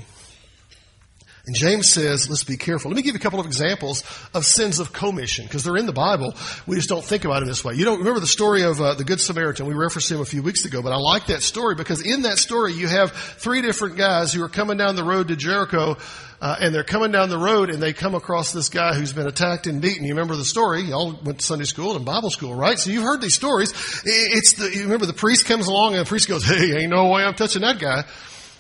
And 1.48 1.56
James 1.56 1.90
says, 1.90 2.30
let's 2.30 2.44
be 2.44 2.58
careful. 2.58 2.92
Let 2.92 2.98
me 2.98 3.04
give 3.04 3.16
you 3.16 3.20
a 3.20 3.22
couple 3.22 3.40
of 3.40 3.46
examples 3.46 4.04
of 4.34 4.46
sins 4.46 4.80
of 4.80 4.92
commission, 4.92 5.46
because 5.46 5.64
they're 5.64 5.78
in 5.78 5.86
the 5.86 5.94
Bible. 5.94 6.36
We 6.68 6.76
just 6.76 6.90
don't 6.90 7.04
think 7.04 7.24
about 7.24 7.42
it 7.42 7.46
this 7.46 7.64
way. 7.64 7.74
You 7.76 7.86
don't 7.86 8.00
remember 8.00 8.20
the 8.20 8.28
story 8.28 8.64
of 8.64 8.82
uh, 8.82 8.96
the 8.96 9.06
Good 9.06 9.22
Samaritan. 9.22 9.66
We 9.66 9.74
referenced 9.74 10.12
him 10.12 10.20
a 10.20 10.26
few 10.26 10.44
weeks 10.44 10.66
ago, 10.66 10.82
but 10.82 10.92
I 10.92 10.98
like 10.98 11.28
that 11.28 11.42
story 11.42 11.76
because 11.76 12.02
in 12.06 12.24
that 12.24 12.38
story 12.38 12.74
you 12.74 12.88
have 12.88 13.14
three 13.14 13.62
different 13.62 13.96
guys 13.96 14.34
who 14.34 14.44
are 14.44 14.50
coming 14.50 14.76
down 14.76 14.98
the 14.98 15.06
road 15.06 15.30
to 15.30 15.38
Jericho, 15.38 15.96
uh, 16.42 16.58
and 16.60 16.76
they're 16.76 16.84
coming 16.84 17.12
down 17.12 17.30
the 17.30 17.38
road 17.38 17.70
and 17.70 17.82
they 17.82 17.94
come 17.94 18.14
across 18.14 18.52
this 18.52 18.68
guy 18.68 18.94
who's 18.94 19.14
been 19.14 19.26
attacked 19.26 19.68
and 19.68 19.82
beaten. 19.82 20.04
You 20.04 20.16
remember 20.16 20.36
the 20.36 20.46
story? 20.46 20.82
Y'all 20.82 21.18
went 21.24 21.40
to 21.40 21.46
Sunday 21.46 21.64
school 21.64 21.96
and 21.96 22.04
Bible 22.04 22.30
school, 22.30 22.54
right? 22.56 22.78
So 22.78 22.92
you've 22.92 23.04
heard 23.04 23.22
these 23.22 23.36
stories. 23.36 23.72
It's 24.06 24.54
the, 24.54 24.70
you 24.70 24.84
remember 24.84 25.06
the 25.06 25.14
priest 25.14 25.46
comes 25.46 25.68
along 25.68 25.94
and 25.96 26.06
the 26.06 26.10
priest 26.10 26.28
goes, 26.28 26.44
hey, 26.44 26.78
ain't 26.78 26.92
no 26.92 27.08
way 27.08 27.24
I'm 27.24 27.36
touching 27.36 27.62
that 27.62 27.80
guy. 27.80 28.04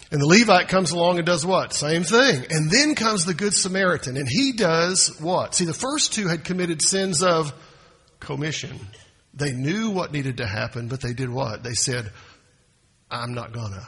And 0.09 0.21
the 0.21 0.25
Levite 0.25 0.69
comes 0.69 0.91
along 0.91 1.17
and 1.17 1.25
does 1.25 1.45
what? 1.45 1.73
Same 1.73 2.03
thing. 2.03 2.45
And 2.49 2.71
then 2.71 2.95
comes 2.95 3.25
the 3.25 3.33
Good 3.33 3.53
Samaritan, 3.53 4.15
and 4.15 4.27
he 4.27 4.53
does 4.53 5.19
what? 5.19 5.53
See, 5.53 5.65
the 5.65 5.73
first 5.73 6.13
two 6.13 6.27
had 6.27 6.45
committed 6.45 6.81
sins 6.81 7.21
of 7.21 7.53
commission. 8.19 8.79
They 9.33 9.51
knew 9.51 9.91
what 9.91 10.13
needed 10.13 10.37
to 10.37 10.47
happen, 10.47 10.87
but 10.87 11.01
they 11.01 11.13
did 11.13 11.29
what? 11.29 11.61
They 11.61 11.73
said, 11.73 12.11
I'm 13.11 13.33
not 13.33 13.51
gonna. 13.51 13.87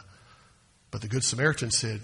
But 0.92 1.02
the 1.02 1.08
Good 1.08 1.24
Samaritan 1.24 1.72
said, 1.72 2.02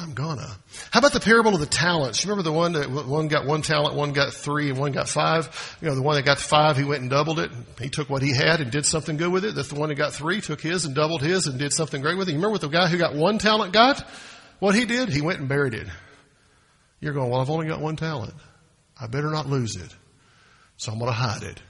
I'm 0.00 0.14
gonna. 0.14 0.46
How 0.92 1.00
about 1.00 1.12
the 1.12 1.18
parable 1.18 1.54
of 1.54 1.60
the 1.60 1.66
talents? 1.66 2.22
You 2.22 2.30
remember 2.30 2.48
the 2.48 2.56
one 2.56 2.72
that 2.74 2.88
one 2.88 3.26
got 3.26 3.46
one 3.46 3.62
talent, 3.62 3.96
one 3.96 4.12
got 4.12 4.32
three, 4.32 4.70
and 4.70 4.78
one 4.78 4.92
got 4.92 5.08
five? 5.08 5.76
You 5.80 5.88
know, 5.88 5.96
the 5.96 6.02
one 6.02 6.14
that 6.14 6.24
got 6.24 6.38
five, 6.38 6.76
he 6.76 6.84
went 6.84 7.00
and 7.00 7.10
doubled 7.10 7.40
it. 7.40 7.50
He 7.80 7.88
took 7.88 8.08
what 8.08 8.22
he 8.22 8.32
had 8.32 8.60
and 8.60 8.70
did 8.70 8.86
something 8.86 9.16
good 9.16 9.32
with 9.32 9.44
it. 9.44 9.56
The 9.56 9.74
one 9.74 9.88
that 9.88 9.96
got 9.96 10.12
three 10.12 10.40
took 10.40 10.60
his 10.60 10.84
and 10.84 10.94
doubled 10.94 11.22
his 11.22 11.48
and 11.48 11.58
did 11.58 11.72
something 11.72 12.00
great 12.00 12.16
with 12.16 12.28
it. 12.28 12.32
You 12.32 12.38
remember 12.38 12.52
what 12.52 12.60
the 12.60 12.68
guy 12.68 12.86
who 12.86 12.96
got 12.96 13.16
one 13.16 13.38
talent 13.38 13.72
got? 13.72 14.06
What 14.60 14.76
he 14.76 14.84
did? 14.84 15.08
He 15.08 15.20
went 15.20 15.40
and 15.40 15.48
buried 15.48 15.74
it. 15.74 15.88
You're 17.00 17.12
going, 17.12 17.30
well, 17.30 17.40
I've 17.40 17.50
only 17.50 17.66
got 17.66 17.80
one 17.80 17.96
talent. 17.96 18.34
I 19.00 19.08
better 19.08 19.30
not 19.30 19.48
lose 19.48 19.74
it. 19.76 19.94
So 20.76 20.92
I'm 20.92 20.98
going 20.98 21.10
to 21.10 21.16
hide 21.16 21.42
it. 21.42 21.60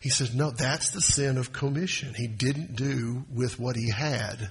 He 0.00 0.10
says, 0.10 0.34
no, 0.34 0.50
that's 0.50 0.90
the 0.90 1.00
sin 1.00 1.38
of 1.38 1.52
commission. 1.52 2.14
He 2.14 2.28
didn't 2.28 2.76
do 2.76 3.24
with 3.32 3.58
what 3.58 3.74
he 3.74 3.90
had 3.90 4.50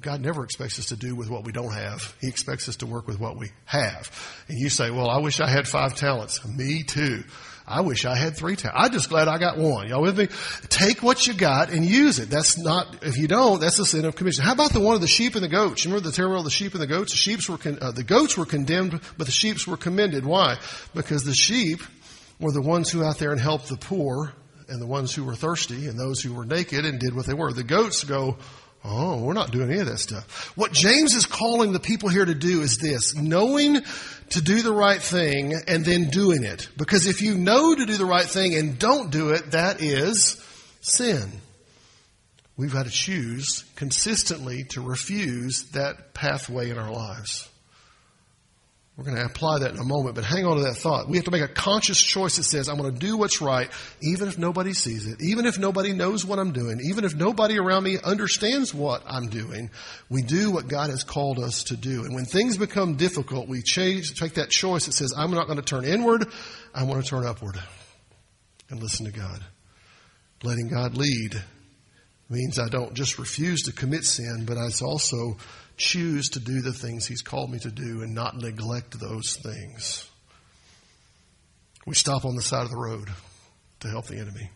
God 0.00 0.20
never 0.20 0.44
expects 0.44 0.78
us 0.78 0.86
to 0.86 0.96
do 0.96 1.16
with 1.16 1.28
what 1.28 1.44
we 1.44 1.50
don't 1.50 1.72
have. 1.72 2.14
He 2.20 2.28
expects 2.28 2.68
us 2.68 2.76
to 2.76 2.86
work 2.86 3.08
with 3.08 3.18
what 3.18 3.36
we 3.36 3.50
have. 3.64 4.10
And 4.48 4.58
you 4.58 4.68
say, 4.68 4.90
well, 4.90 5.10
I 5.10 5.18
wish 5.18 5.40
I 5.40 5.48
had 5.48 5.66
five 5.66 5.96
talents. 5.96 6.46
Me 6.46 6.84
too. 6.84 7.24
I 7.66 7.80
wish 7.80 8.04
I 8.04 8.14
had 8.14 8.36
three 8.36 8.54
talents. 8.54 8.80
I'm 8.80 8.92
just 8.92 9.08
glad 9.08 9.26
I 9.26 9.38
got 9.38 9.58
one. 9.58 9.88
Y'all 9.88 10.02
with 10.02 10.16
me? 10.16 10.28
Take 10.68 11.02
what 11.02 11.26
you 11.26 11.34
got 11.34 11.70
and 11.70 11.84
use 11.84 12.20
it. 12.20 12.30
That's 12.30 12.56
not, 12.56 13.02
if 13.02 13.18
you 13.18 13.26
don't, 13.26 13.60
that's 13.60 13.80
a 13.80 13.84
sin 13.84 14.04
of 14.04 14.14
commission. 14.14 14.44
How 14.44 14.52
about 14.52 14.72
the 14.72 14.78
one 14.78 14.94
of 14.94 15.00
the 15.00 15.08
sheep 15.08 15.34
and 15.34 15.42
the 15.42 15.48
goats? 15.48 15.84
Remember 15.84 16.06
the 16.06 16.14
terrible 16.14 16.38
of 16.38 16.44
the 16.44 16.50
sheep 16.50 16.74
and 16.74 16.80
the 16.80 16.86
goats? 16.86 17.10
The 17.10 17.18
sheep 17.18 17.48
were, 17.48 17.58
con- 17.58 17.78
uh, 17.80 17.90
the 17.90 18.04
goats 18.04 18.36
were 18.36 18.46
condemned, 18.46 19.00
but 19.18 19.26
the 19.26 19.32
sheep 19.32 19.66
were 19.66 19.76
commended. 19.76 20.24
Why? 20.24 20.58
Because 20.94 21.24
the 21.24 21.34
sheep 21.34 21.80
were 22.38 22.52
the 22.52 22.62
ones 22.62 22.88
who 22.88 23.02
out 23.02 23.18
there 23.18 23.32
and 23.32 23.40
helped 23.40 23.68
the 23.68 23.76
poor 23.76 24.32
and 24.68 24.80
the 24.80 24.86
ones 24.86 25.12
who 25.12 25.24
were 25.24 25.34
thirsty 25.34 25.88
and 25.88 25.98
those 25.98 26.20
who 26.22 26.34
were 26.34 26.44
naked 26.44 26.84
and 26.84 27.00
did 27.00 27.16
what 27.16 27.26
they 27.26 27.34
were. 27.34 27.52
The 27.52 27.64
goats 27.64 28.04
go, 28.04 28.36
Oh, 28.88 29.18
we're 29.18 29.32
not 29.32 29.50
doing 29.50 29.70
any 29.70 29.80
of 29.80 29.86
that 29.86 29.98
stuff. 29.98 30.56
What 30.56 30.72
James 30.72 31.14
is 31.14 31.26
calling 31.26 31.72
the 31.72 31.80
people 31.80 32.08
here 32.08 32.24
to 32.24 32.34
do 32.34 32.62
is 32.62 32.78
this, 32.78 33.16
knowing 33.16 33.80
to 34.30 34.40
do 34.40 34.62
the 34.62 34.72
right 34.72 35.02
thing 35.02 35.54
and 35.66 35.84
then 35.84 36.08
doing 36.08 36.44
it. 36.44 36.68
Because 36.76 37.06
if 37.06 37.20
you 37.20 37.34
know 37.34 37.74
to 37.74 37.84
do 37.84 37.96
the 37.96 38.04
right 38.04 38.26
thing 38.26 38.54
and 38.54 38.78
don't 38.78 39.10
do 39.10 39.30
it, 39.30 39.50
that 39.50 39.80
is 39.82 40.40
sin. 40.80 41.32
We've 42.56 42.72
got 42.72 42.86
to 42.86 42.92
choose 42.92 43.64
consistently 43.74 44.64
to 44.70 44.80
refuse 44.80 45.64
that 45.72 46.14
pathway 46.14 46.70
in 46.70 46.78
our 46.78 46.90
lives. 46.90 47.48
We're 48.96 49.04
going 49.04 49.16
to 49.18 49.26
apply 49.26 49.58
that 49.58 49.72
in 49.72 49.78
a 49.78 49.84
moment, 49.84 50.14
but 50.14 50.24
hang 50.24 50.46
on 50.46 50.56
to 50.56 50.62
that 50.62 50.76
thought. 50.76 51.06
We 51.06 51.18
have 51.18 51.26
to 51.26 51.30
make 51.30 51.42
a 51.42 51.48
conscious 51.48 52.00
choice 52.00 52.36
that 52.36 52.44
says, 52.44 52.66
I'm 52.66 52.78
going 52.78 52.94
to 52.94 52.98
do 52.98 53.18
what's 53.18 53.42
right, 53.42 53.68
even 54.00 54.26
if 54.26 54.38
nobody 54.38 54.72
sees 54.72 55.06
it, 55.06 55.20
even 55.20 55.44
if 55.44 55.58
nobody 55.58 55.92
knows 55.92 56.24
what 56.24 56.38
I'm 56.38 56.52
doing, 56.52 56.80
even 56.82 57.04
if 57.04 57.14
nobody 57.14 57.58
around 57.58 57.84
me 57.84 57.98
understands 58.02 58.72
what 58.72 59.02
I'm 59.06 59.28
doing. 59.28 59.70
We 60.08 60.22
do 60.22 60.50
what 60.50 60.68
God 60.68 60.88
has 60.88 61.04
called 61.04 61.38
us 61.38 61.64
to 61.64 61.76
do. 61.76 62.04
And 62.04 62.14
when 62.14 62.24
things 62.24 62.56
become 62.56 62.96
difficult, 62.96 63.48
we 63.48 63.60
change, 63.60 64.18
take 64.18 64.34
that 64.34 64.48
choice 64.48 64.86
that 64.86 64.92
says, 64.92 65.12
I'm 65.14 65.30
not 65.30 65.46
going 65.46 65.58
to 65.58 65.64
turn 65.64 65.84
inward, 65.84 66.26
I 66.74 66.84
want 66.84 67.04
to 67.04 67.10
turn 67.10 67.26
upward 67.26 67.58
and 68.70 68.82
listen 68.82 69.04
to 69.04 69.12
God. 69.12 69.44
Letting 70.42 70.68
God 70.68 70.96
lead 70.96 71.42
means 72.30 72.58
I 72.58 72.68
don't 72.68 72.94
just 72.94 73.18
refuse 73.18 73.64
to 73.64 73.72
commit 73.72 74.04
sin, 74.04 74.44
but 74.46 74.56
I 74.56 74.68
also 74.82 75.36
choose 75.76 76.30
to 76.30 76.40
do 76.40 76.60
the 76.62 76.72
things 76.72 77.06
He's 77.06 77.22
called 77.22 77.50
me 77.50 77.58
to 77.60 77.70
do 77.70 78.02
and 78.02 78.14
not 78.14 78.36
neglect 78.36 78.98
those 78.98 79.36
things. 79.36 80.08
We 81.86 81.94
stop 81.94 82.24
on 82.24 82.34
the 82.34 82.42
side 82.42 82.64
of 82.64 82.70
the 82.70 82.76
road 82.76 83.08
to 83.80 83.88
help 83.88 84.06
the 84.06 84.18
enemy. 84.18 84.50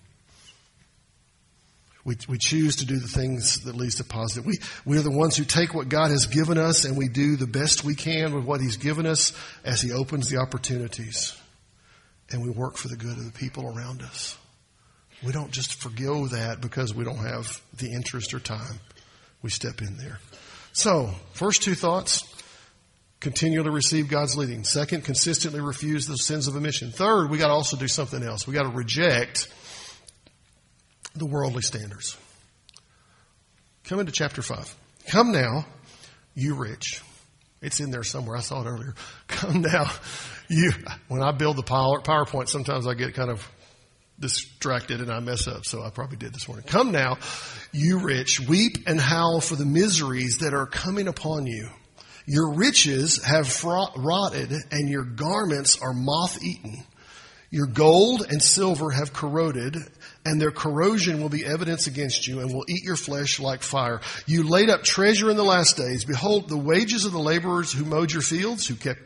We, 2.04 2.16
we 2.28 2.38
choose 2.38 2.76
to 2.76 2.86
do 2.86 2.98
the 2.98 3.08
things 3.08 3.60
that 3.64 3.76
leads 3.76 3.96
to 3.96 4.04
positive. 4.04 4.46
We, 4.46 4.58
we 4.86 4.98
are 4.98 5.02
the 5.02 5.10
ones 5.10 5.36
who 5.36 5.44
take 5.44 5.74
what 5.74 5.90
God 5.90 6.10
has 6.10 6.26
given 6.26 6.56
us 6.56 6.84
and 6.84 6.96
we 6.96 7.08
do 7.08 7.36
the 7.36 7.46
best 7.46 7.84
we 7.84 7.94
can 7.94 8.34
with 8.34 8.44
what 8.44 8.60
He's 8.60 8.78
given 8.78 9.06
us 9.06 9.32
as 9.64 9.82
He 9.82 9.92
opens 9.92 10.28
the 10.28 10.38
opportunities. 10.38 11.36
And 12.32 12.42
we 12.42 12.50
work 12.50 12.76
for 12.76 12.88
the 12.88 12.96
good 12.96 13.18
of 13.18 13.24
the 13.24 13.38
people 13.38 13.66
around 13.66 14.02
us. 14.02 14.38
We 15.22 15.32
don't 15.32 15.50
just 15.50 15.74
forego 15.74 16.26
that 16.28 16.62
because 16.62 16.94
we 16.94 17.04
don't 17.04 17.18
have 17.18 17.60
the 17.76 17.92
interest 17.92 18.32
or 18.32 18.40
time. 18.40 18.80
We 19.42 19.50
step 19.50 19.82
in 19.82 19.98
there. 19.98 20.18
So, 20.72 21.10
first 21.32 21.62
two 21.62 21.74
thoughts 21.74 22.26
continue 23.18 23.62
to 23.62 23.70
receive 23.70 24.08
God's 24.08 24.36
leading. 24.36 24.64
Second, 24.64 25.04
consistently 25.04 25.60
refuse 25.60 26.06
the 26.06 26.16
sins 26.16 26.48
of 26.48 26.56
omission. 26.56 26.90
Third, 26.90 27.30
we 27.30 27.38
got 27.38 27.48
to 27.48 27.52
also 27.52 27.76
do 27.76 27.88
something 27.88 28.22
else. 28.22 28.46
We 28.46 28.54
got 28.54 28.62
to 28.62 28.70
reject 28.70 29.48
the 31.14 31.26
worldly 31.26 31.62
standards. 31.62 32.16
Come 33.84 34.00
into 34.00 34.12
chapter 34.12 34.42
5. 34.42 34.74
Come 35.08 35.32
now, 35.32 35.66
you 36.34 36.54
rich. 36.54 37.02
It's 37.60 37.80
in 37.80 37.90
there 37.90 38.04
somewhere. 38.04 38.36
I 38.36 38.40
saw 38.40 38.62
it 38.62 38.66
earlier. 38.66 38.94
Come 39.26 39.62
now, 39.62 39.90
you. 40.48 40.72
When 41.08 41.22
I 41.22 41.32
build 41.32 41.56
the 41.56 41.62
PowerPoint, 41.62 42.48
sometimes 42.48 42.86
I 42.86 42.94
get 42.94 43.14
kind 43.14 43.30
of 43.30 43.46
distracted 44.20 45.00
and 45.00 45.10
I 45.10 45.20
mess 45.20 45.48
up, 45.48 45.64
so 45.64 45.82
I 45.82 45.90
probably 45.90 46.16
did 46.16 46.34
this 46.34 46.46
morning. 46.46 46.66
Come 46.66 46.92
now, 46.92 47.18
you 47.72 48.00
rich, 48.00 48.40
weep 48.40 48.86
and 48.86 49.00
howl 49.00 49.40
for 49.40 49.56
the 49.56 49.64
miseries 49.64 50.38
that 50.38 50.54
are 50.54 50.66
coming 50.66 51.08
upon 51.08 51.46
you. 51.46 51.68
Your 52.26 52.52
riches 52.52 53.24
have 53.24 53.64
rotted 53.64 54.52
and 54.70 54.88
your 54.88 55.04
garments 55.04 55.80
are 55.80 55.92
moth 55.92 56.42
eaten. 56.42 56.84
Your 57.50 57.66
gold 57.66 58.24
and 58.28 58.40
silver 58.40 58.90
have 58.90 59.12
corroded 59.12 59.76
and 60.24 60.40
their 60.40 60.52
corrosion 60.52 61.20
will 61.20 61.28
be 61.28 61.44
evidence 61.44 61.86
against 61.88 62.28
you 62.28 62.40
and 62.40 62.52
will 62.52 62.64
eat 62.68 62.84
your 62.84 62.96
flesh 62.96 63.40
like 63.40 63.62
fire. 63.62 64.00
You 64.26 64.44
laid 64.44 64.70
up 64.70 64.84
treasure 64.84 65.30
in 65.30 65.36
the 65.36 65.42
last 65.42 65.76
days. 65.76 66.04
Behold, 66.04 66.48
the 66.48 66.56
wages 66.56 67.04
of 67.04 67.12
the 67.12 67.18
laborers 67.18 67.72
who 67.72 67.84
mowed 67.84 68.12
your 68.12 68.22
fields, 68.22 68.66
who 68.66 68.76
kept, 68.76 69.00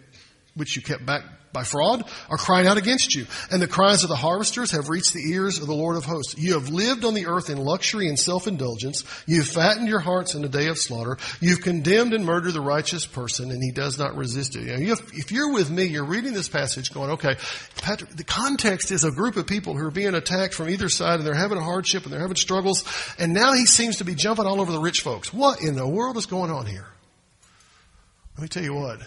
which 0.55 0.77
you 0.77 0.83
kept 0.83 1.05
back 1.05 1.23
by 1.53 1.63
fraud 1.63 2.05
are 2.29 2.37
crying 2.37 2.67
out 2.67 2.79
against 2.79 3.15
you. 3.15 3.27
And 3.51 3.63
the 3.63 3.69
cries 3.69 4.03
of 4.03 4.09
the 4.09 4.17
harvesters 4.17 4.73
have 4.73 4.89
reached 4.89 5.15
the 5.15 5.31
ears 5.31 5.59
of 5.59 5.69
the 5.69 5.75
Lord 5.75 5.97
of 5.97 6.05
hosts. 6.05 6.37
You 6.37 6.55
have 6.55 6.69
lived 6.69 7.05
on 7.05 7.15
the 7.15 7.27
earth 7.27 7.49
in 7.49 7.59
luxury 7.59 8.09
and 8.09 8.19
self-indulgence. 8.19 9.05
You've 9.27 9.47
fattened 9.47 9.89
your 9.89 10.01
hearts 10.01 10.35
in 10.35 10.43
the 10.43 10.49
day 10.49 10.67
of 10.67 10.79
slaughter. 10.79 11.17
You've 11.41 11.61
condemned 11.61 12.13
and 12.13 12.27
murdered 12.27 12.55
the 12.55 12.61
righteous 12.61 13.07
person, 13.07 13.53
and 13.53 13.63
he 13.63 13.71
does 13.71 13.99
not 13.99 14.17
resist 14.17 14.57
it. 14.57 14.65
You 14.65 14.89
know, 14.89 14.97
if 15.13 15.31
you're 15.31 15.53
with 15.53 15.71
me, 15.71 15.85
you're 15.85 16.05
reading 16.05 16.35
this 16.35 16.49
passage 16.49 16.93
going, 16.93 17.13
okay, 17.13 17.37
Patrick, 17.77 18.11
the 18.11 18.25
context 18.25 18.91
is 18.91 19.05
a 19.05 19.13
group 19.13 19.37
of 19.37 19.47
people 19.47 19.77
who 19.79 19.87
are 19.87 19.93
being 19.93 20.15
attacked 20.15 20.55
from 20.55 20.69
either 20.69 20.89
side, 20.89 21.21
and 21.21 21.27
they're 21.27 21.35
having 21.35 21.59
a 21.59 21.63
hardship, 21.63 22.03
and 22.03 22.13
they're 22.13 22.21
having 22.21 22.37
struggles, 22.37 22.85
and 23.17 23.33
now 23.33 23.53
he 23.53 23.65
seems 23.65 23.99
to 23.99 24.05
be 24.05 24.17
jumping 24.17 24.47
all 24.47 24.61
over 24.61 24.73
the 24.73 24.81
rich 24.81 25.03
folks. 25.03 25.33
What 25.33 25.63
in 25.63 25.77
the 25.77 25.87
world 25.87 26.17
is 26.17 26.27
going 26.27 26.51
on 26.51 26.67
here? 26.67 26.89
Let 28.37 28.43
me 28.43 28.49
tell 28.49 28.65
you 28.65 28.75
what 28.75 29.01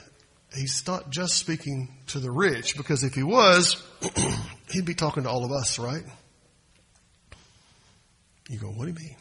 he's 0.56 0.86
not 0.88 1.10
just 1.10 1.36
speaking 1.36 1.90
to 2.08 2.20
the 2.20 2.32
rich, 2.32 2.78
because 2.78 3.04
if 3.04 3.14
he 3.14 3.24
was, 3.24 3.84
he'd 4.72 4.86
be 4.86 4.96
talking 4.96 5.24
to 5.24 5.30
all 5.30 5.46
of 5.46 5.52
us, 5.52 5.80
right? 5.80 6.04
You 8.50 8.60
go, 8.60 8.68
what 8.68 8.86
do 8.86 8.90
you 8.90 8.96
mean? 8.96 9.16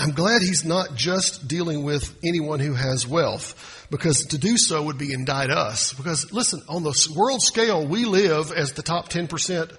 I'm 0.00 0.12
glad 0.12 0.42
he's 0.42 0.64
not 0.64 0.94
just 0.94 1.48
dealing 1.48 1.82
with 1.82 2.16
anyone 2.22 2.60
who 2.60 2.74
has 2.74 3.06
wealth, 3.06 3.86
because 3.90 4.26
to 4.26 4.38
do 4.38 4.56
so 4.56 4.84
would 4.84 4.98
be 4.98 5.12
indict 5.12 5.50
us. 5.50 5.92
Because 5.92 6.32
listen, 6.32 6.62
on 6.68 6.84
the 6.84 7.12
world 7.16 7.42
scale, 7.42 7.86
we 7.86 8.04
live 8.04 8.52
as 8.52 8.74
the 8.74 8.82
top 8.82 9.08
10% 9.08 9.76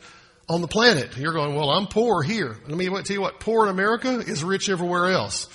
on 0.50 0.62
the 0.62 0.68
planet. 0.68 1.16
You're 1.16 1.32
going, 1.32 1.56
well, 1.56 1.70
I'm 1.70 1.88
poor 1.88 2.22
here. 2.22 2.58
Let 2.68 2.78
me 2.78 2.88
tell 2.88 3.16
you 3.16 3.22
what, 3.22 3.40
poor 3.40 3.66
in 3.66 3.70
America 3.70 4.20
is 4.20 4.44
rich 4.44 4.68
everywhere 4.68 5.12
else. 5.12 5.48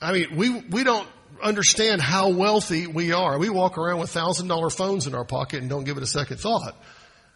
I 0.00 0.12
mean, 0.12 0.36
we, 0.36 0.60
we 0.60 0.84
don't 0.84 1.08
understand 1.42 2.00
how 2.00 2.30
wealthy 2.30 2.86
we 2.86 3.12
are. 3.12 3.38
We 3.38 3.48
walk 3.48 3.78
around 3.78 4.00
with 4.00 4.10
thousand 4.10 4.48
dollar 4.48 4.70
phones 4.70 5.06
in 5.06 5.14
our 5.14 5.24
pocket 5.24 5.60
and 5.60 5.68
don't 5.68 5.84
give 5.84 5.96
it 5.96 6.02
a 6.02 6.06
second 6.06 6.38
thought. 6.38 6.76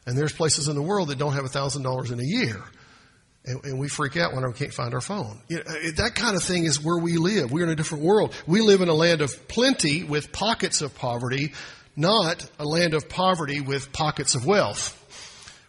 And 0.06 0.16
there's 0.16 0.32
places 0.32 0.68
in 0.68 0.74
the 0.74 0.82
world 0.82 1.08
that 1.08 1.18
don't 1.18 1.34
have 1.34 1.44
a 1.44 1.48
thousand 1.48 1.82
dollars 1.82 2.10
in 2.10 2.18
a 2.18 2.24
year. 2.24 2.62
And, 3.44 3.64
and, 3.64 3.80
we 3.80 3.88
freak 3.88 4.16
out 4.16 4.34
when 4.34 4.46
we 4.46 4.52
can't 4.52 4.72
find 4.72 4.94
our 4.94 5.00
phone. 5.00 5.40
You 5.48 5.56
know, 5.56 5.90
that 5.96 6.14
kind 6.14 6.36
of 6.36 6.44
thing 6.44 6.64
is 6.64 6.80
where 6.80 6.98
we 6.98 7.16
live. 7.16 7.50
We're 7.50 7.64
in 7.64 7.70
a 7.70 7.74
different 7.74 8.04
world. 8.04 8.32
We 8.46 8.60
live 8.60 8.82
in 8.82 8.88
a 8.88 8.94
land 8.94 9.20
of 9.20 9.48
plenty 9.48 10.04
with 10.04 10.30
pockets 10.30 10.80
of 10.80 10.94
poverty, 10.94 11.52
not 11.96 12.48
a 12.60 12.64
land 12.64 12.94
of 12.94 13.08
poverty 13.08 13.60
with 13.60 13.92
pockets 13.92 14.36
of 14.36 14.46
wealth. 14.46 14.96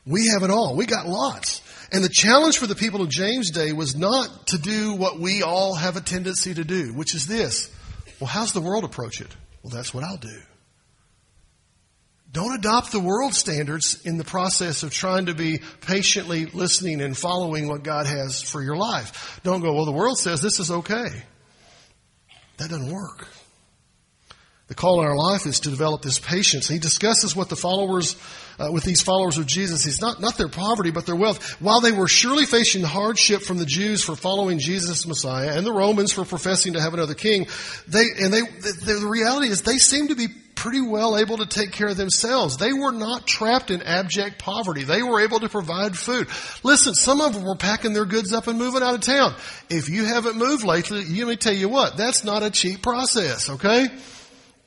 We 0.05 0.27
have 0.27 0.43
it 0.43 0.51
all. 0.51 0.75
We 0.75 0.85
got 0.85 1.07
lots. 1.07 1.62
And 1.93 2.03
the 2.03 2.09
challenge 2.09 2.57
for 2.57 2.65
the 2.65 2.75
people 2.75 3.03
of 3.03 3.09
James' 3.09 3.51
day 3.51 3.71
was 3.71 3.95
not 3.95 4.47
to 4.47 4.57
do 4.57 4.95
what 4.95 5.19
we 5.19 5.43
all 5.43 5.75
have 5.75 5.95
a 5.95 6.01
tendency 6.01 6.53
to 6.53 6.63
do, 6.63 6.91
which 6.93 7.13
is 7.13 7.27
this 7.27 7.69
well, 8.19 8.27
how's 8.27 8.53
the 8.53 8.61
world 8.61 8.83
approach 8.83 9.21
it? 9.21 9.35
Well, 9.61 9.71
that's 9.71 9.93
what 9.93 10.03
I'll 10.03 10.17
do. 10.17 10.39
Don't 12.31 12.55
adopt 12.55 12.91
the 12.91 12.99
world 12.99 13.35
standards 13.35 14.01
in 14.05 14.17
the 14.17 14.23
process 14.23 14.81
of 14.81 14.91
trying 14.91 15.27
to 15.27 15.35
be 15.35 15.61
patiently 15.81 16.47
listening 16.47 16.99
and 17.01 17.15
following 17.15 17.67
what 17.67 17.83
God 17.83 18.07
has 18.07 18.41
for 18.41 18.63
your 18.63 18.75
life. 18.75 19.39
Don't 19.43 19.61
go, 19.61 19.73
well, 19.73 19.85
the 19.85 19.91
world 19.91 20.17
says 20.17 20.41
this 20.41 20.59
is 20.59 20.71
okay. 20.71 21.09
That 22.57 22.69
doesn't 22.69 22.91
work. 22.91 23.27
The 24.73 24.81
call 24.81 25.01
in 25.01 25.07
our 25.07 25.15
life 25.15 25.45
is 25.45 25.59
to 25.59 25.69
develop 25.69 26.01
this 26.01 26.17
patience. 26.17 26.67
He 26.67 26.79
discusses 26.79 27.35
what 27.35 27.47
the 27.47 27.55
followers, 27.55 28.15
uh, 28.57 28.71
with 28.71 28.83
these 28.83 29.03
followers 29.03 29.37
of 29.37 29.45
Jesus, 29.45 29.85
he's 29.85 30.01
not, 30.01 30.19
not 30.19 30.35
their 30.35 30.47
poverty, 30.47 30.89
but 30.89 31.05
their 31.05 31.15
wealth. 31.15 31.61
While 31.61 31.79
they 31.79 31.91
were 31.91 32.07
surely 32.07 32.47
facing 32.47 32.81
hardship 32.81 33.43
from 33.43 33.59
the 33.59 33.67
Jews 33.67 34.03
for 34.03 34.15
following 34.15 34.57
Jesus 34.57 35.05
Messiah 35.05 35.55
and 35.55 35.63
the 35.63 35.71
Romans 35.71 36.11
for 36.11 36.25
professing 36.25 36.73
to 36.73 36.81
have 36.81 36.95
another 36.95 37.13
king, 37.13 37.45
they, 37.87 38.05
and 38.19 38.33
they, 38.33 38.41
the, 38.41 38.95
the 39.01 39.07
reality 39.07 39.49
is 39.49 39.61
they 39.61 39.77
seem 39.77 40.07
to 40.07 40.15
be 40.15 40.25
pretty 40.55 40.81
well 40.81 41.19
able 41.19 41.37
to 41.37 41.45
take 41.45 41.71
care 41.71 41.89
of 41.89 41.97
themselves. 41.97 42.57
They 42.57 42.73
were 42.73 42.91
not 42.91 43.27
trapped 43.27 43.69
in 43.69 43.83
abject 43.83 44.39
poverty. 44.39 44.85
They 44.85 45.03
were 45.03 45.21
able 45.21 45.39
to 45.41 45.49
provide 45.49 45.95
food. 45.95 46.29
Listen, 46.63 46.95
some 46.95 47.21
of 47.21 47.33
them 47.33 47.43
were 47.43 47.55
packing 47.55 47.93
their 47.93 48.05
goods 48.05 48.33
up 48.33 48.47
and 48.47 48.57
moving 48.57 48.81
out 48.81 48.95
of 48.95 49.01
town. 49.01 49.35
If 49.69 49.89
you 49.89 50.05
haven't 50.05 50.37
moved 50.37 50.63
lately, 50.63 51.05
let 51.05 51.27
me 51.27 51.35
tell 51.35 51.53
you 51.53 51.69
what, 51.69 51.95
that's 51.95 52.23
not 52.23 52.41
a 52.41 52.49
cheap 52.49 52.81
process, 52.81 53.51
okay? 53.51 53.89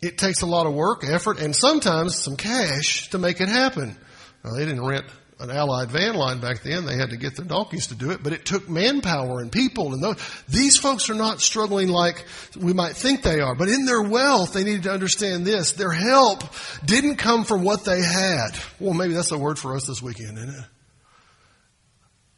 It 0.02 0.18
takes 0.18 0.42
a 0.42 0.46
lot 0.46 0.66
of 0.66 0.74
work, 0.74 1.04
effort, 1.04 1.40
and 1.40 1.54
sometimes 1.54 2.16
some 2.16 2.36
cash 2.36 3.10
to 3.10 3.18
make 3.18 3.40
it 3.40 3.48
happen. 3.48 3.96
Now, 4.44 4.52
they 4.52 4.64
didn't 4.64 4.84
rent 4.84 5.06
an 5.38 5.50
Allied 5.50 5.90
van 5.90 6.14
line 6.14 6.40
back 6.40 6.62
then. 6.62 6.86
They 6.86 6.96
had 6.96 7.10
to 7.10 7.16
get 7.16 7.36
their 7.36 7.44
donkeys 7.44 7.88
to 7.88 7.94
do 7.94 8.10
it, 8.10 8.22
but 8.22 8.32
it 8.32 8.44
took 8.46 8.68
manpower 8.68 9.40
and 9.40 9.52
people. 9.52 9.92
And 9.92 10.02
those, 10.02 10.16
these 10.48 10.78
folks 10.78 11.10
are 11.10 11.14
not 11.14 11.40
struggling 11.40 11.88
like 11.88 12.24
we 12.58 12.72
might 12.72 12.96
think 12.96 13.22
they 13.22 13.40
are, 13.40 13.54
but 13.54 13.68
in 13.68 13.84
their 13.84 14.02
wealth, 14.02 14.54
they 14.54 14.64
needed 14.64 14.84
to 14.84 14.92
understand 14.92 15.44
this. 15.44 15.72
Their 15.72 15.92
help 15.92 16.42
didn't 16.84 17.16
come 17.16 17.44
from 17.44 17.64
what 17.64 17.84
they 17.84 18.00
had. 18.00 18.50
Well, 18.80 18.94
maybe 18.94 19.14
that's 19.14 19.30
a 19.30 19.38
word 19.38 19.58
for 19.58 19.76
us 19.76 19.86
this 19.86 20.00
weekend, 20.00 20.38
isn't 20.38 20.50
it? 20.50 20.64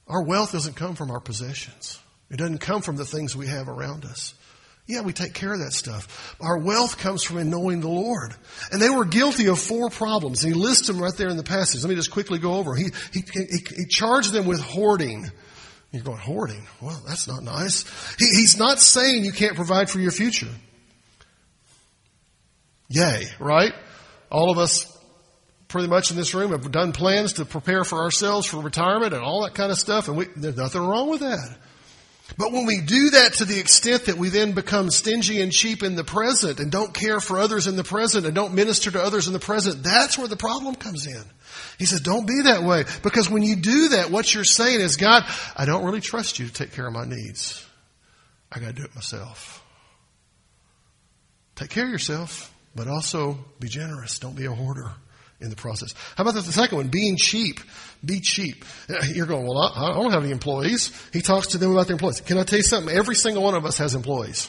Our 0.09 0.25
wealth 0.25 0.53
doesn't 0.53 0.75
come 0.75 0.95
from 0.95 1.11
our 1.11 1.21
possessions. 1.21 2.01
It 2.31 2.39
doesn't 2.39 2.59
come 2.59 2.83
from 2.83 2.97
the 2.97 3.05
things 3.05 3.37
we 3.37 3.47
have 3.47 3.69
around 3.69 4.05
us. 4.05 4.35
Yeah, 4.89 5.03
we 5.03 5.13
take 5.13 5.35
care 5.35 5.53
of 5.53 5.59
that 5.59 5.75
stuff. 5.75 6.35
Our 6.41 6.57
wealth 6.57 6.97
comes 6.97 7.23
from 7.23 7.37
in 7.37 7.51
knowing 7.51 7.83
the 7.83 7.91
Lord. 7.91 8.35
And 8.73 8.81
they 8.81 8.89
were 8.89 9.05
guilty 9.05 9.49
of 9.49 9.59
four 9.59 9.91
problems. 9.91 10.43
And 10.43 10.55
he 10.55 10.59
lists 10.59 10.87
them 10.87 10.99
right 10.99 11.13
there 11.15 11.29
in 11.29 11.37
the 11.37 11.43
passage. 11.43 11.83
Let 11.83 11.91
me 11.91 11.95
just 11.95 12.11
quickly 12.11 12.39
go 12.39 12.55
over. 12.55 12.75
He, 12.75 12.87
he, 13.13 13.23
he, 13.31 13.59
he 13.77 13.85
charged 13.87 14.33
them 14.33 14.47
with 14.47 14.63
hoarding. 14.63 15.31
You're 15.93 16.03
going, 16.03 16.17
hoarding? 16.17 16.67
Well, 16.81 17.03
that's 17.07 17.29
not 17.29 17.43
nice. 17.43 17.85
He, 18.19 18.25
he's 18.25 18.57
not 18.59 18.79
saying 18.79 19.25
you 19.25 19.33
can't 19.33 19.57
provide 19.57 19.91
for 19.91 20.01
your 20.01 20.11
future. 20.11 20.49
Yay, 22.89 23.27
right? 23.39 23.75
All 24.31 24.51
of 24.51 24.57
us 24.57 24.87
pretty 25.69 25.89
much 25.89 26.11
in 26.11 26.17
this 26.17 26.33
room 26.33 26.53
have 26.53 26.71
done 26.73 26.93
plans 26.93 27.35
to 27.35 27.45
prepare 27.45 27.85
for 27.85 27.99
ourselves 27.99 28.47
for 28.47 28.63
retirement 28.63 29.13
and 29.13 29.23
all 29.23 29.43
that 29.43 29.55
kind 29.55 29.71
of 29.71 29.79
stuff. 29.79 30.09
And 30.09 30.17
we, 30.17 30.29
there's 30.35 30.57
nothing 30.57 30.81
wrong 30.81 31.11
with 31.11 31.21
that. 31.21 31.59
But 32.37 32.53
when 32.53 32.67
we 32.67 32.81
do 32.81 33.11
that 33.11 33.35
to 33.35 33.45
the 33.45 33.59
extent 33.59 34.05
that 34.07 34.19
we 34.19 34.29
then 34.29 34.53
become 34.53 34.91
stingy 34.91 35.41
and 35.41 35.51
cheap 35.51 35.83
in 35.83 35.97
the 35.97 36.05
present 36.05 36.61
and 36.61 36.71
don't 36.71 36.93
care 36.93 37.21
for 37.21 37.39
others 37.39 37.67
in 37.67 37.77
the 37.77 37.85
present 37.85 38.27
and 38.27 38.35
don't 38.35 38.55
minister 38.55 38.91
to 38.91 39.03
others 39.03 39.27
in 39.27 39.33
the 39.33 39.39
present, 39.39 39.83
that's 39.83 40.19
where 40.19 40.29
the 40.29 40.37
problem 40.37 40.75
comes 40.75 41.07
in. 41.07 41.23
He 41.79 41.87
says, 41.87 42.01
don't 42.01 42.27
be 42.27 42.43
that 42.45 42.63
way. 42.63 42.85
Because 43.03 43.31
when 43.31 43.43
you 43.43 43.57
do 43.57 43.89
that, 43.91 44.11
what 44.11 44.33
you're 44.35 44.45
saying 44.45 44.81
is, 44.81 44.97
God, 44.97 45.25
I 45.57 45.65
don't 45.65 45.85
really 45.85 46.01
trust 46.01 46.39
you 46.39 46.47
to 46.47 46.53
take 46.53 46.73
care 46.73 46.87
of 46.87 46.93
my 46.93 47.05
needs. 47.05 47.67
I 48.53 48.61
gotta 48.61 48.75
do 48.75 48.85
it 48.85 48.95
myself. 48.95 49.65
Take 51.57 51.71
care 51.71 51.85
of 51.85 51.91
yourself, 51.91 52.55
but 52.75 52.89
also 52.89 53.39
be 53.59 53.69
generous. 53.69 54.19
Don't 54.19 54.37
be 54.37 54.45
a 54.45 54.53
hoarder 54.53 54.93
in 55.41 55.51
the 55.51 55.57
process. 55.57 55.95
How 56.17 56.23
about 56.23 56.35
the 56.35 56.43
second 56.43 56.77
one? 56.77 56.89
Being 56.89 57.17
cheap. 57.17 57.61
Be 58.05 58.21
cheap. 58.21 58.65
You're 59.13 59.27
going, 59.27 59.47
well, 59.47 59.59
I 59.59 59.93
don't 59.95 60.13
have 60.13 60.23
any 60.23 60.33
employees. 60.33 60.93
He 61.13 61.21
talks 61.21 61.49
to 61.49 61.59
them 61.59 61.73
about 61.73 61.89
their 61.89 61.95
employees. 61.95 62.21
Can 62.21 62.39
I 62.39 62.45
tell 62.45 62.59
you 62.59 62.63
something? 62.63 62.95
Every 62.95 63.15
single 63.15 63.43
one 63.43 63.55
of 63.55 63.65
us 63.65 63.79
has 63.79 63.95
employees. 63.95 64.49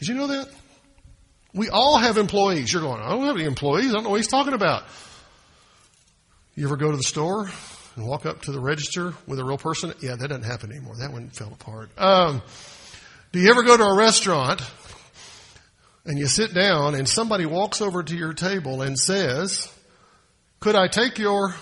Did 0.00 0.08
you 0.08 0.14
know 0.14 0.26
that? 0.28 0.48
We 1.54 1.68
all 1.68 1.98
have 1.98 2.16
employees. 2.16 2.72
You're 2.72 2.82
going, 2.82 3.00
I 3.00 3.10
don't 3.10 3.26
have 3.26 3.36
any 3.36 3.44
employees. 3.44 3.90
I 3.90 3.94
don't 3.94 4.04
know 4.04 4.10
what 4.10 4.16
he's 4.16 4.28
talking 4.28 4.54
about. 4.54 4.84
You 6.54 6.66
ever 6.66 6.76
go 6.76 6.90
to 6.90 6.96
the 6.96 7.02
store 7.02 7.48
and 7.96 8.06
walk 8.06 8.26
up 8.26 8.42
to 8.42 8.52
the 8.52 8.60
register 8.60 9.14
with 9.26 9.38
a 9.38 9.44
real 9.44 9.58
person? 9.58 9.92
Yeah, 10.00 10.16
that 10.16 10.28
doesn't 10.28 10.44
happen 10.44 10.70
anymore. 10.72 10.94
That 10.98 11.12
one 11.12 11.30
fell 11.30 11.52
apart. 11.52 11.90
Um, 11.96 12.42
do 13.32 13.38
you 13.38 13.50
ever 13.50 13.62
go 13.62 13.76
to 13.76 13.84
a 13.84 13.96
restaurant 13.96 14.62
and 16.04 16.18
you 16.18 16.26
sit 16.26 16.54
down 16.54 16.94
and 16.94 17.08
somebody 17.08 17.46
walks 17.46 17.80
over 17.80 18.02
to 18.02 18.16
your 18.16 18.32
table 18.32 18.82
and 18.82 18.98
says, 18.98 19.72
could 20.60 20.76
I 20.76 20.88
take 20.88 21.18
your 21.18 21.54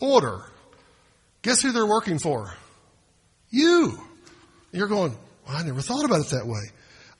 order? 0.00 0.40
Guess 1.42 1.62
who 1.62 1.72
they're 1.72 1.86
working 1.86 2.18
for? 2.18 2.52
You. 3.50 3.98
You're 4.72 4.88
going, 4.88 5.16
well, 5.46 5.56
I 5.56 5.62
never 5.62 5.80
thought 5.80 6.04
about 6.04 6.20
it 6.20 6.30
that 6.30 6.46
way. 6.46 6.60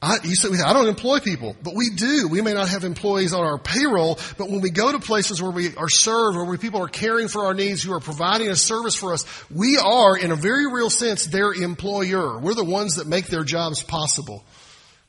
I, 0.00 0.18
you 0.23 0.37
said, 0.37 0.52
I 0.64 0.73
don't 0.75 0.87
employ 0.87 1.18
people, 1.18 1.57
but 1.61 1.75
we 1.75 1.90
do. 1.90 2.28
We 2.28 2.40
may 2.40 2.54
not 2.54 2.68
have 2.68 2.85
employees 2.85 3.33
on 3.33 3.45
our 3.45 3.59
payroll, 3.59 4.16
but 4.37 4.49
when 4.49 4.61
we 4.61 4.71
go 4.71 4.92
to 4.92 5.00
places 5.00 5.42
where 5.42 5.50
we 5.50 5.75
are 5.75 5.88
served, 5.88 6.37
where 6.37 6.57
people 6.57 6.80
are 6.80 6.88
caring 6.88 7.26
for 7.26 7.47
our 7.47 7.54
needs, 7.54 7.83
who 7.83 7.92
are 7.92 8.00
providing 8.00 8.49
a 8.49 8.54
service 8.54 8.95
for 8.95 9.12
us, 9.12 9.25
we 9.50 9.76
are, 9.76 10.16
in 10.16 10.30
a 10.30 10.37
very 10.37 10.73
real 10.73 10.88
sense, 10.88 11.26
their 11.26 11.52
employer. 11.52 12.38
We're 12.38 12.54
the 12.54 12.62
ones 12.62 12.97
that 12.97 13.09
make 13.09 13.26
their 13.26 13.42
jobs 13.42 13.83
possible. 13.83 14.45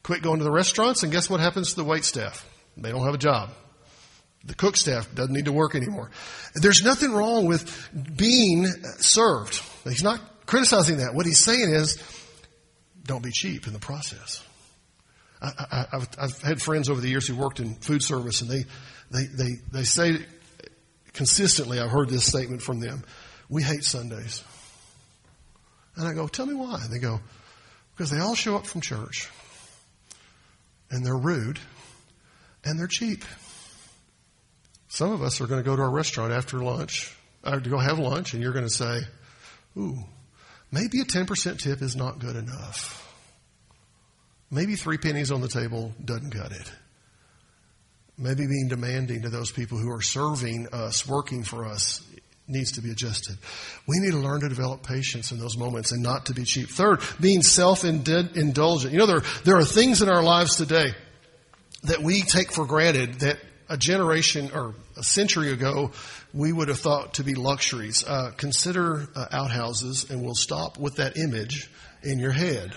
Quit 0.01 0.23
going 0.23 0.39
to 0.39 0.43
the 0.43 0.51
restaurants, 0.51 1.03
and 1.03 1.11
guess 1.11 1.29
what 1.29 1.39
happens 1.39 1.71
to 1.71 1.75
the 1.75 1.83
wait 1.83 2.03
staff? 2.03 2.43
They 2.75 2.89
don't 2.89 3.05
have 3.05 3.13
a 3.13 3.19
job. 3.19 3.51
The 4.45 4.55
cook 4.55 4.77
staff 4.77 5.13
doesn't 5.13 5.33
need 5.33 5.45
to 5.45 5.51
work 5.51 5.75
anymore. 5.75 6.11
There's 6.55 6.83
nothing 6.83 7.11
wrong 7.11 7.45
with 7.45 7.89
being 8.15 8.65
served. 8.97 9.61
He's 9.83 10.03
not 10.03 10.21
criticizing 10.45 10.97
that. 10.97 11.13
What 11.13 11.25
he's 11.25 11.43
saying 11.43 11.71
is, 11.71 12.01
don't 13.03 13.23
be 13.23 13.31
cheap 13.31 13.67
in 13.67 13.73
the 13.73 13.79
process. 13.79 14.43
I, 15.41 15.85
have 16.19 16.41
had 16.41 16.61
friends 16.61 16.89
over 16.89 16.99
the 16.99 17.09
years 17.09 17.27
who 17.27 17.35
worked 17.35 17.59
in 17.59 17.75
food 17.75 18.03
service, 18.03 18.41
and 18.41 18.49
they, 18.49 18.65
they, 19.11 19.25
they, 19.25 19.51
they 19.71 19.83
say 19.83 20.17
consistently, 21.13 21.79
I've 21.79 21.91
heard 21.91 22.09
this 22.09 22.25
statement 22.25 22.61
from 22.61 22.79
them 22.79 23.03
we 23.49 23.63
hate 23.63 23.83
Sundays. 23.83 24.43
And 25.95 26.07
I 26.07 26.13
go, 26.13 26.27
tell 26.27 26.45
me 26.45 26.53
why. 26.53 26.79
And 26.81 26.93
they 26.93 26.99
go, 26.99 27.19
because 27.95 28.11
they 28.11 28.19
all 28.19 28.35
show 28.35 28.55
up 28.55 28.65
from 28.65 28.79
church 28.79 29.29
and 30.89 31.05
they're 31.05 31.17
rude 31.17 31.59
and 32.63 32.79
they're 32.79 32.87
cheap. 32.87 33.25
Some 34.89 35.11
of 35.11 35.21
us 35.21 35.39
are 35.39 35.47
going 35.47 35.63
to 35.63 35.69
go 35.69 35.75
to 35.75 35.83
a 35.83 35.89
restaurant 35.89 36.33
after 36.33 36.57
lunch, 36.57 37.15
or 37.45 37.59
to 37.59 37.69
go 37.69 37.77
have 37.77 37.99
lunch, 37.99 38.33
and 38.33 38.41
you're 38.41 38.51
going 38.51 38.67
to 38.67 38.73
say, 38.73 39.01
ooh, 39.77 39.99
maybe 40.71 40.99
a 40.99 41.05
10% 41.05 41.59
tip 41.59 41.81
is 41.81 41.95
not 41.95 42.19
good 42.19 42.35
enough. 42.35 43.05
Maybe 44.51 44.75
three 44.75 44.97
pennies 44.97 45.31
on 45.31 45.41
the 45.41 45.47
table 45.47 45.93
doesn't 46.03 46.31
cut 46.31 46.51
it. 46.51 46.71
Maybe 48.17 48.47
being 48.47 48.67
demanding 48.67 49.21
to 49.21 49.29
those 49.29 49.51
people 49.51 49.77
who 49.77 49.91
are 49.91 50.01
serving 50.01 50.67
us, 50.73 51.07
working 51.07 51.43
for 51.43 51.65
us, 51.65 52.01
needs 52.47 52.71
to 52.73 52.81
be 52.81 52.89
adjusted. 52.89 53.37
We 53.87 53.99
need 53.99 54.11
to 54.11 54.17
learn 54.17 54.41
to 54.41 54.49
develop 54.49 54.81
patience 54.81 55.31
in 55.31 55.39
those 55.39 55.55
moments 55.55 55.91
and 55.91 56.01
not 56.01 56.25
to 56.25 56.33
be 56.33 56.45
cheap. 56.45 56.67
Third, 56.67 57.01
being 57.21 57.43
self-indulgent. 57.43 58.91
You 58.91 58.97
know, 58.97 59.05
there, 59.05 59.21
there 59.45 59.57
are 59.57 59.63
things 59.63 60.01
in 60.01 60.09
our 60.09 60.23
lives 60.23 60.55
today 60.55 60.95
that 61.83 62.01
we 62.01 62.23
take 62.23 62.51
for 62.51 62.65
granted 62.65 63.19
that 63.19 63.37
a 63.69 63.77
generation 63.77 64.51
or 64.53 64.73
a 64.97 65.03
century 65.03 65.51
ago 65.51 65.91
we 66.33 66.51
would 66.51 66.67
have 66.67 66.79
thought 66.79 67.15
to 67.15 67.23
be 67.23 67.35
luxuries. 67.35 68.03
Uh, 68.05 68.31
consider 68.35 69.07
uh, 69.15 69.25
outhouses, 69.31 70.09
and 70.09 70.23
we'll 70.23 70.35
stop 70.35 70.77
with 70.77 70.95
that 70.95 71.17
image 71.17 71.69
in 72.03 72.19
your 72.19 72.31
head. 72.31 72.73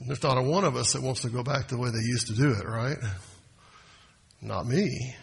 There's 0.00 0.22
not 0.22 0.38
a 0.38 0.42
one 0.42 0.64
of 0.64 0.76
us 0.76 0.94
that 0.94 1.02
wants 1.02 1.22
to 1.22 1.28
go 1.28 1.42
back 1.42 1.68
to 1.68 1.76
the 1.76 1.80
way 1.80 1.90
they 1.90 1.98
used 1.98 2.28
to 2.28 2.34
do 2.34 2.52
it, 2.52 2.66
right? 2.66 2.96
Not 4.40 4.66
me. 4.66 5.14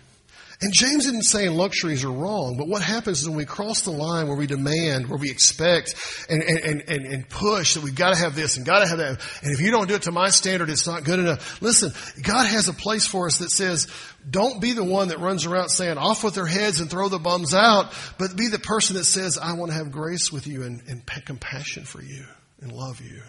And 0.61 0.73
James 0.73 1.05
isn't 1.05 1.23
saying 1.23 1.55
luxuries 1.55 2.03
are 2.03 2.11
wrong, 2.11 2.57
but 2.57 2.67
what 2.67 2.81
happens 2.81 3.21
is 3.21 3.29
when 3.29 3.37
we 3.37 3.45
cross 3.45 3.83
the 3.83 3.91
line 3.91 4.27
where 4.27 4.35
we 4.35 4.45
demand, 4.45 5.07
where 5.07 5.17
we 5.17 5.31
expect 5.31 5.95
and, 6.29 6.43
and, 6.43 6.81
and, 6.81 7.05
and 7.05 7.29
push 7.29 7.75
that 7.75 7.83
we've 7.83 7.95
got 7.95 8.13
to 8.13 8.19
have 8.19 8.35
this 8.35 8.57
and 8.57 8.65
got 8.65 8.79
to 8.79 8.87
have 8.87 8.97
that, 8.97 9.21
and 9.41 9.53
if 9.53 9.61
you 9.61 9.71
don't 9.71 9.87
do 9.87 9.95
it 9.95 10.01
to 10.01 10.11
my 10.11 10.29
standard, 10.29 10.69
it's 10.69 10.85
not 10.85 11.05
good 11.05 11.19
enough. 11.19 11.61
Listen, 11.61 11.93
God 12.21 12.45
has 12.45 12.67
a 12.67 12.73
place 12.73 13.07
for 13.07 13.27
us 13.27 13.37
that 13.37 13.51
says, 13.51 13.87
don't 14.29 14.59
be 14.59 14.73
the 14.73 14.83
one 14.83 15.07
that 15.07 15.19
runs 15.19 15.45
around 15.45 15.69
saying 15.69 15.97
off 15.97 16.25
with 16.25 16.35
their 16.35 16.45
heads 16.45 16.81
and 16.81 16.89
throw 16.89 17.07
the 17.07 17.19
bums 17.19 17.53
out, 17.53 17.93
but 18.17 18.35
be 18.35 18.47
the 18.47 18.59
person 18.59 18.97
that 18.97 19.05
says, 19.05 19.37
I 19.37 19.53
want 19.53 19.71
to 19.71 19.77
have 19.77 19.91
grace 19.93 20.29
with 20.29 20.45
you 20.45 20.63
and, 20.63 20.81
and 20.89 21.05
compassion 21.25 21.85
for 21.85 22.01
you 22.01 22.25
and 22.59 22.73
love 22.73 22.99
you. 22.99 23.21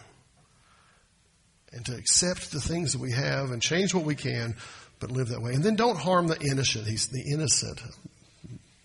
And 1.73 1.87
to 1.87 1.95
accept 1.95 2.51
the 2.51 2.61
things 2.61 2.95
that 2.95 3.01
we 3.01 3.13
have 3.13 3.53
and 3.53 3.63
change 3.63 3.95
what 3.95 4.05
we 4.05 4.17
can 4.17 4.57
but 5.01 5.11
live 5.11 5.29
that 5.29 5.41
way. 5.41 5.55
And 5.55 5.65
then 5.65 5.77
don't 5.77 5.99
harm 5.99 6.29
the 6.29 6.39
innocent. 6.39 6.87
He's 6.87 7.09
the 7.09 7.23
innocent 7.23 7.81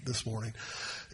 this 0.06 0.26
morning. 0.26 0.54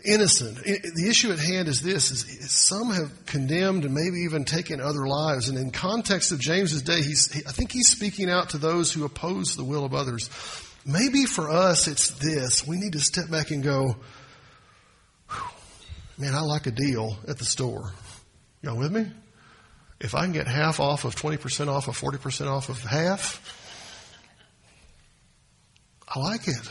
Innocent. 0.04 0.58
The 0.58 1.08
issue 1.10 1.32
at 1.32 1.40
hand 1.40 1.68
is 1.68 1.82
this, 1.82 2.12
is 2.12 2.52
some 2.52 2.92
have 2.92 3.26
condemned 3.26 3.86
and 3.86 3.94
maybe 3.94 4.22
even 4.26 4.46
taken 4.46 4.80
other 4.80 5.06
lives. 5.08 5.50
And 5.50 5.58
in 5.58 5.72
context 5.72 6.32
of 6.32 6.40
James's 6.40 6.82
day, 6.82 7.02
he's, 7.02 7.46
I 7.46 7.52
think 7.52 7.72
he's 7.72 7.90
speaking 7.90 8.30
out 8.30 8.50
to 8.50 8.58
those 8.58 8.92
who 8.92 9.06
oppose 9.06 9.56
the 9.56 9.64
will 9.64 9.86
of 9.86 9.94
others. 9.94 10.30
Maybe 10.86 11.26
for 11.26 11.50
us, 11.50 11.88
it's 11.88 12.10
this. 12.12 12.66
We 12.66 12.78
need 12.78 12.94
to 12.94 13.00
step 13.00 13.30
back 13.30 13.52
and 13.52 13.64
go, 13.64 13.98
man, 16.18 16.34
I 16.34 16.42
like 16.42 16.66
a 16.66 16.72
deal 16.72 17.18
at 17.28 17.38
the 17.38 17.46
store. 17.46 17.92
Y'all 18.64 18.78
with 18.78 18.92
me? 18.92 19.08
If 20.00 20.16
I 20.16 20.24
can 20.24 20.34
get 20.34 20.48
half 20.48 20.80
off 20.80 21.06
of 21.06 21.16
20% 21.16 21.68
off 21.68 21.88
of 21.88 22.00
40% 22.00 22.48
off 22.48 22.70
of 22.70 22.82
half, 22.84 23.61
I 26.14 26.20
like 26.20 26.48
it. 26.48 26.70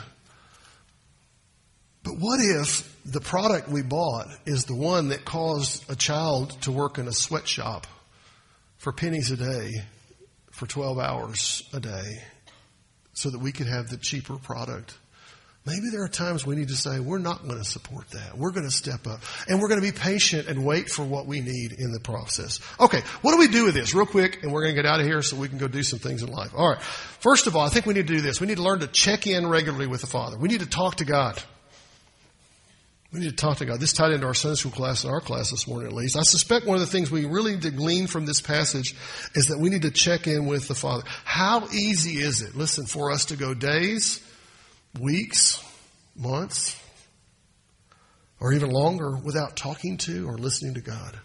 But 2.03 2.19
what 2.19 2.41
if 2.41 2.97
the 3.05 3.21
product 3.21 3.69
we 3.69 3.83
bought 3.83 4.27
is 4.47 4.65
the 4.65 4.75
one 4.75 5.09
that 5.09 5.25
caused 5.25 5.91
a 5.91 5.97
child 5.97 6.51
to 6.63 6.73
work 6.73 6.99
in 6.99 7.09
a 7.09 7.13
sweatshop 7.13 7.87
for 8.79 8.93
pennies 8.93 9.31
a 9.31 9.37
day 9.37 9.83
for 10.51 10.67
12 10.67 10.99
hours 10.99 11.63
a 11.73 11.81
day 11.81 12.23
so 13.13 13.31
that 13.31 13.39
we 13.39 13.53
could 13.53 13.67
have 13.67 13.89
the 13.89 13.97
cheaper 13.97 14.37
product? 14.37 14.97
Maybe 15.67 15.91
there 15.91 16.03
are 16.03 16.09
times 16.09 16.47
we 16.47 16.57
need 16.57 16.69
to 16.69 16.77
say, 16.77 17.01
we're 17.01 17.19
not 17.19 17.43
going 17.47 17.59
to 17.59 17.65
support 17.65 18.09
that. 18.11 18.37
We're 18.37 18.51
going 18.51 18.65
to 18.65 18.75
step 18.75 19.07
up. 19.07 19.21
And 19.47 19.61
we're 19.61 19.69
going 19.69 19.81
to 19.81 19.87
be 19.87 19.97
patient 19.97 20.49
and 20.49 20.65
wait 20.65 20.89
for 20.89 21.05
what 21.05 21.27
we 21.27 21.41
need 21.41 21.73
in 21.73 21.93
the 21.93 22.01
process. 22.01 22.61
Okay, 22.81 23.03
what 23.21 23.33
do 23.33 23.39
we 23.39 23.49
do 23.49 23.67
with 23.67 23.75
this? 23.75 23.95
Real 23.95 24.07
quick, 24.07 24.43
and 24.43 24.53
we're 24.53 24.63
going 24.63 24.75
to 24.75 24.83
get 24.83 24.91
out 24.91 25.01
of 25.01 25.07
here 25.07 25.21
so 25.21 25.37
we 25.37 25.49
can 25.49 25.59
go 25.59 25.69
do 25.69 25.83
some 25.83 25.99
things 25.99 26.23
in 26.23 26.31
life. 26.31 26.53
All 26.57 26.71
right. 26.71 26.81
First 26.81 27.47
of 27.47 27.57
all, 27.57 27.67
I 27.67 27.69
think 27.69 27.85
we 27.85 27.93
need 27.93 28.07
to 28.07 28.15
do 28.15 28.23
this. 28.23 28.41
We 28.41 28.47
need 28.47 28.57
to 28.57 28.63
learn 28.63 28.81
to 28.81 28.87
check 28.87 29.27
in 29.27 29.47
regularly 29.47 29.87
with 29.87 30.01
the 30.01 30.07
Father. 30.07 30.39
We 30.39 30.49
need 30.49 30.61
to 30.61 30.69
talk 30.69 30.97
to 30.97 31.05
God. 31.05 31.43
We 33.13 33.21
need 33.21 33.31
to 33.31 33.37
talk 33.37 33.59
to 33.59 33.67
God. 33.67 33.81
This 33.81 33.93
tied 33.93 34.13
into 34.13 34.27
our 34.27 34.35
Sunday 34.35 34.55
school 34.55 34.71
class 34.71 35.05
and 35.05 35.13
our 35.13 35.21
class 35.21 35.51
this 35.51 35.67
morning 35.67 35.89
at 35.89 35.93
least. 35.93 36.17
I 36.17 36.23
suspect 36.23 36.65
one 36.65 36.77
of 36.77 36.81
the 36.81 36.87
things 36.87 37.11
we 37.11 37.27
really 37.27 37.53
need 37.53 37.63
to 37.63 37.71
glean 37.71 38.07
from 38.07 38.25
this 38.25 38.41
passage 38.41 38.95
is 39.35 39.49
that 39.49 39.59
we 39.59 39.69
need 39.69 39.83
to 39.83 39.91
check 39.91 40.27
in 40.27 40.47
with 40.47 40.69
the 40.69 40.77
Father. 40.77 41.03
How 41.25 41.67
easy 41.69 42.23
is 42.23 42.41
it, 42.41 42.57
listen, 42.57 42.87
for 42.87 43.11
us 43.11 43.27
to 43.27 43.37
go 43.37 43.53
days, 43.53 44.23
weeks, 44.99 45.63
months, 46.17 46.81
or 48.41 48.53
even 48.53 48.71
longer 48.71 49.17
without 49.17 49.57
talking 49.57 49.99
to 49.99 50.29
or 50.29 50.39
listening 50.39 50.75
to 50.75 50.81
God. 50.81 51.19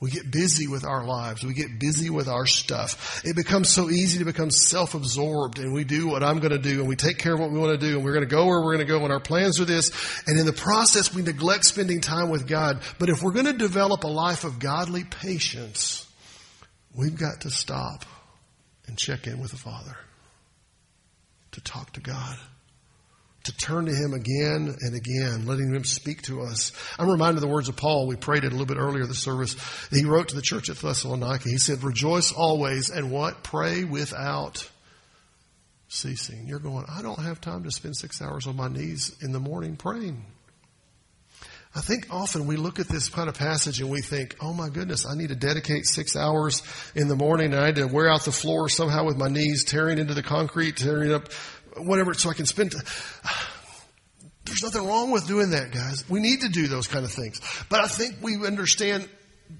We 0.00 0.10
get 0.10 0.32
busy 0.32 0.66
with 0.66 0.84
our 0.84 1.04
lives. 1.04 1.44
We 1.44 1.54
get 1.54 1.78
busy 1.78 2.10
with 2.10 2.26
our 2.26 2.44
stuff. 2.44 3.22
It 3.24 3.36
becomes 3.36 3.68
so 3.68 3.88
easy 3.88 4.18
to 4.18 4.24
become 4.24 4.50
self-absorbed 4.50 5.60
and 5.60 5.72
we 5.72 5.84
do 5.84 6.08
what 6.08 6.24
I'm 6.24 6.40
going 6.40 6.50
to 6.50 6.58
do 6.58 6.80
and 6.80 6.88
we 6.88 6.96
take 6.96 7.18
care 7.18 7.34
of 7.34 7.38
what 7.38 7.52
we 7.52 7.58
want 7.60 7.80
to 7.80 7.86
do 7.86 7.94
and 7.96 8.04
we're 8.04 8.12
going 8.12 8.28
to 8.28 8.30
go 8.30 8.46
where 8.46 8.60
we're 8.60 8.74
going 8.74 8.84
to 8.84 8.92
go 8.92 9.04
and 9.04 9.12
our 9.12 9.20
plans 9.20 9.60
are 9.60 9.64
this. 9.64 9.92
And 10.26 10.40
in 10.40 10.44
the 10.44 10.52
process, 10.52 11.14
we 11.14 11.22
neglect 11.22 11.66
spending 11.66 12.00
time 12.00 12.30
with 12.30 12.48
God. 12.48 12.82
But 12.98 13.10
if 13.10 13.22
we're 13.22 13.30
going 13.30 13.46
to 13.46 13.52
develop 13.52 14.02
a 14.02 14.08
life 14.08 14.42
of 14.42 14.58
godly 14.58 15.04
patience, 15.04 16.04
we've 16.96 17.16
got 17.16 17.42
to 17.42 17.50
stop 17.50 18.04
and 18.88 18.98
check 18.98 19.28
in 19.28 19.40
with 19.40 19.52
the 19.52 19.56
Father 19.56 19.96
to 21.52 21.60
talk 21.60 21.92
to 21.92 22.00
God, 22.00 22.36
to 23.44 23.56
turn 23.56 23.86
to 23.86 23.94
Him 23.94 24.14
again 24.14 24.74
and 24.80 24.94
again, 24.94 25.46
letting 25.46 25.74
Him 25.74 25.84
speak 25.84 26.22
to 26.22 26.42
us. 26.42 26.72
I'm 26.98 27.08
reminded 27.08 27.36
of 27.36 27.42
the 27.42 27.54
words 27.54 27.68
of 27.68 27.76
Paul. 27.76 28.06
We 28.06 28.16
prayed 28.16 28.44
it 28.44 28.48
a 28.48 28.56
little 28.56 28.66
bit 28.66 28.78
earlier 28.78 29.06
this 29.06 29.22
service. 29.22 29.56
He 29.90 30.04
wrote 30.04 30.28
to 30.28 30.36
the 30.36 30.42
church 30.42 30.70
at 30.70 30.76
Thessalonica. 30.76 31.48
He 31.48 31.58
said, 31.58 31.82
Rejoice 31.82 32.32
always 32.32 32.90
and 32.90 33.10
what? 33.10 33.42
Pray 33.42 33.84
without 33.84 34.68
ceasing. 35.88 36.46
You're 36.46 36.58
going, 36.58 36.86
I 36.88 37.02
don't 37.02 37.18
have 37.18 37.40
time 37.40 37.64
to 37.64 37.70
spend 37.70 37.96
six 37.96 38.22
hours 38.22 38.46
on 38.46 38.56
my 38.56 38.68
knees 38.68 39.16
in 39.22 39.32
the 39.32 39.40
morning 39.40 39.76
praying. 39.76 40.24
I 41.74 41.80
think 41.80 42.08
often 42.10 42.46
we 42.46 42.56
look 42.56 42.80
at 42.80 42.88
this 42.88 43.08
kind 43.08 43.30
of 43.30 43.34
passage 43.34 43.80
and 43.80 43.90
we 43.90 44.02
think, 44.02 44.36
oh 44.42 44.52
my 44.52 44.68
goodness, 44.68 45.06
I 45.06 45.14
need 45.14 45.30
to 45.30 45.34
dedicate 45.34 45.86
six 45.86 46.16
hours 46.16 46.62
in 46.94 47.08
the 47.08 47.16
morning 47.16 47.54
and 47.54 47.62
I 47.62 47.68
need 47.68 47.76
to 47.76 47.86
wear 47.86 48.10
out 48.10 48.24
the 48.24 48.32
floor 48.32 48.68
somehow 48.68 49.06
with 49.06 49.16
my 49.16 49.28
knees 49.28 49.64
tearing 49.64 49.98
into 49.98 50.12
the 50.12 50.22
concrete, 50.22 50.76
tearing 50.76 51.12
up 51.12 51.32
whatever, 51.78 52.12
so 52.12 52.28
I 52.28 52.34
can 52.34 52.44
spend. 52.44 52.74
There's 54.44 54.62
nothing 54.62 54.86
wrong 54.86 55.12
with 55.12 55.26
doing 55.26 55.50
that, 55.50 55.72
guys. 55.72 56.08
We 56.10 56.20
need 56.20 56.42
to 56.42 56.48
do 56.48 56.68
those 56.68 56.88
kind 56.88 57.06
of 57.06 57.12
things. 57.12 57.40
But 57.70 57.80
I 57.80 57.86
think 57.86 58.16
we 58.20 58.34
understand 58.46 59.08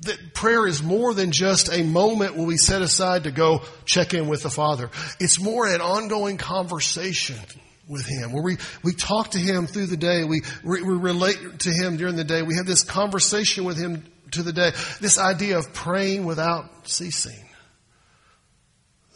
that 0.03 0.35
prayer 0.35 0.67
is 0.67 0.83
more 0.83 1.15
than 1.15 1.33
just 1.33 1.73
a 1.73 1.83
moment 1.83 2.37
when 2.37 2.47
we 2.47 2.59
set 2.59 2.83
aside 2.83 3.25
to 3.25 3.31
go 3.31 3.63
check 3.87 4.13
in 4.13 4.29
with 4.29 4.43
the 4.43 4.51
Father. 4.51 4.91
It's 5.19 5.41
more 5.41 5.67
an 5.67 5.81
ongoing 5.81 6.37
conversation 6.37 7.39
with 7.93 8.07
Him, 8.07 8.33
where 8.33 8.43
we, 8.43 8.57
we 8.83 8.93
talk 8.95 9.33
to 9.33 9.39
Him 9.39 9.67
through 9.67 9.87
the 9.87 9.97
day. 9.97 10.25
We, 10.25 10.43
we 10.65 10.81
relate 10.81 11.61
to 11.61 11.71
Him 11.71 11.99
during 11.99 12.17
the 12.17 12.25
day. 12.25 12.43
We 12.43 12.57
have 12.57 12.67
this 12.67 12.83
conversation 12.83 13.65
with 13.65 13.77
Him 13.77 14.05
to 14.33 14.43
the 14.43 14.53
day. 14.53 14.73
This 15.01 15.19
idea 15.19 15.59
of 15.59 15.73
praying 15.73 16.25
without 16.25 16.89
ceasing. 16.89 17.39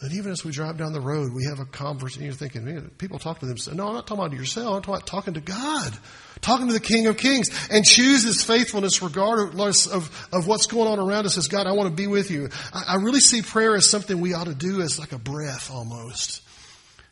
That 0.01 0.13
even 0.13 0.31
as 0.31 0.45
we 0.45 0.51
drive 0.51 0.77
down 0.77 0.93
the 0.93 1.01
road, 1.01 1.33
we 1.33 1.45
have 1.45 1.59
a 1.59 1.65
conversation. 1.65 2.25
You're 2.25 2.33
thinking, 2.33 2.91
people 2.99 3.17
talk 3.17 3.39
to 3.39 3.47
themselves. 3.47 3.75
No, 3.75 3.87
I'm 3.87 3.95
not 3.95 4.05
talking 4.05 4.23
about 4.23 4.37
yourself. 4.37 4.75
I'm 4.75 4.81
talking 4.83 4.93
about 4.93 5.07
talking 5.07 5.33
to 5.33 5.41
God, 5.41 5.97
talking 6.39 6.67
to 6.67 6.73
the 6.73 6.79
King 6.79 7.07
of 7.07 7.17
Kings, 7.17 7.49
and 7.71 7.83
choose 7.83 8.23
His 8.23 8.43
faithfulness 8.43 9.01
regardless 9.01 9.87
of, 9.87 10.29
of 10.31 10.45
what's 10.45 10.67
going 10.67 10.87
on 10.87 10.99
around 10.99 11.25
us. 11.25 11.35
As 11.35 11.47
God, 11.47 11.65
I 11.65 11.71
want 11.71 11.89
to 11.89 11.95
be 11.95 12.05
with 12.05 12.29
you. 12.29 12.49
I, 12.71 12.83
I 12.89 12.95
really 12.97 13.21
see 13.21 13.41
prayer 13.41 13.75
as 13.75 13.89
something 13.89 14.21
we 14.21 14.35
ought 14.35 14.45
to 14.45 14.53
do 14.53 14.81
as 14.81 14.99
like 14.99 15.13
a 15.13 15.17
breath 15.17 15.71
almost. 15.71 16.43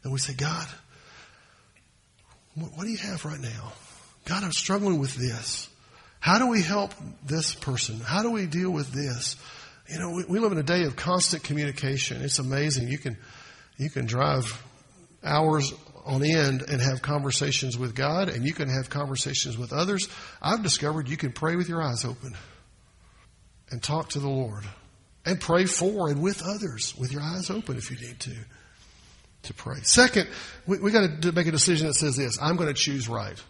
And 0.03 0.13
we 0.13 0.19
say, 0.19 0.35
God, 0.35 0.67
what 2.55 2.85
do 2.85 2.89
you 2.89 2.97
have 2.97 3.25
right 3.25 3.39
now? 3.39 3.73
God, 4.25 4.43
I'm 4.43 4.51
struggling 4.51 4.99
with 4.99 5.15
this. 5.15 5.69
How 6.19 6.39
do 6.39 6.47
we 6.47 6.61
help 6.61 6.93
this 7.23 7.53
person? 7.53 7.99
How 7.99 8.23
do 8.23 8.31
we 8.31 8.47
deal 8.47 8.71
with 8.71 8.91
this? 8.91 9.35
You 9.87 9.99
know, 9.99 10.11
we, 10.11 10.23
we 10.23 10.39
live 10.39 10.51
in 10.51 10.57
a 10.57 10.63
day 10.63 10.83
of 10.83 10.95
constant 10.95 11.43
communication. 11.43 12.21
It's 12.21 12.39
amazing. 12.39 12.87
You 12.87 12.97
can, 12.97 13.17
you 13.77 13.89
can 13.89 14.05
drive 14.07 14.63
hours 15.23 15.73
on 16.05 16.23
end 16.23 16.63
and 16.67 16.81
have 16.81 17.01
conversations 17.01 17.77
with 17.77 17.93
God, 17.93 18.29
and 18.29 18.45
you 18.45 18.53
can 18.53 18.69
have 18.69 18.89
conversations 18.89 19.57
with 19.57 19.73
others. 19.73 20.07
I've 20.41 20.63
discovered 20.63 21.09
you 21.09 21.17
can 21.17 21.31
pray 21.31 21.55
with 21.55 21.67
your 21.67 21.81
eyes 21.81 22.05
open 22.05 22.35
and 23.69 23.81
talk 23.81 24.09
to 24.09 24.19
the 24.19 24.29
Lord 24.29 24.63
and 25.25 25.39
pray 25.39 25.65
for 25.65 26.09
and 26.09 26.21
with 26.21 26.43
others 26.43 26.95
with 26.97 27.11
your 27.11 27.21
eyes 27.21 27.49
open 27.49 27.77
if 27.77 27.91
you 27.91 27.97
need 27.97 28.19
to 28.21 28.35
to 29.45 29.53
pray. 29.53 29.77
Second, 29.83 30.27
we, 30.65 30.79
we 30.79 30.91
got 30.91 31.21
to 31.21 31.31
make 31.31 31.47
a 31.47 31.51
decision 31.51 31.87
that 31.87 31.93
says 31.93 32.15
this 32.15 32.41
I'm 32.41 32.55
going 32.55 32.69
to 32.69 32.73
choose 32.73 33.07
right. 33.07 33.41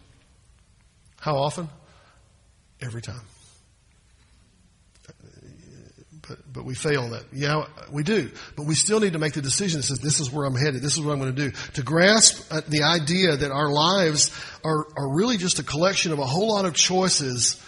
How 1.20 1.36
often? 1.36 1.68
Every 2.80 3.02
time. 3.02 3.22
But, 6.28 6.38
but 6.52 6.64
we 6.64 6.74
fail 6.74 7.10
that. 7.10 7.24
Yeah, 7.32 7.66
we 7.92 8.02
do. 8.02 8.30
But 8.56 8.66
we 8.66 8.74
still 8.74 8.98
need 9.00 9.12
to 9.12 9.18
make 9.18 9.34
the 9.34 9.42
decision 9.42 9.78
that 9.78 9.84
says, 9.84 10.00
this 10.00 10.18
is 10.18 10.30
where 10.30 10.44
I'm 10.44 10.56
headed. 10.56 10.82
This 10.82 10.94
is 10.94 11.00
what 11.00 11.12
I'm 11.12 11.20
going 11.20 11.34
to 11.34 11.50
do. 11.50 11.56
To 11.74 11.82
grasp 11.82 12.50
the 12.68 12.82
idea 12.82 13.36
that 13.36 13.50
our 13.52 13.70
lives 13.70 14.32
are, 14.64 14.86
are 14.96 15.14
really 15.14 15.36
just 15.36 15.58
a 15.58 15.62
collection 15.62 16.12
of 16.12 16.18
a 16.18 16.26
whole 16.26 16.52
lot 16.52 16.64
of 16.64 16.74
choices 16.74 17.62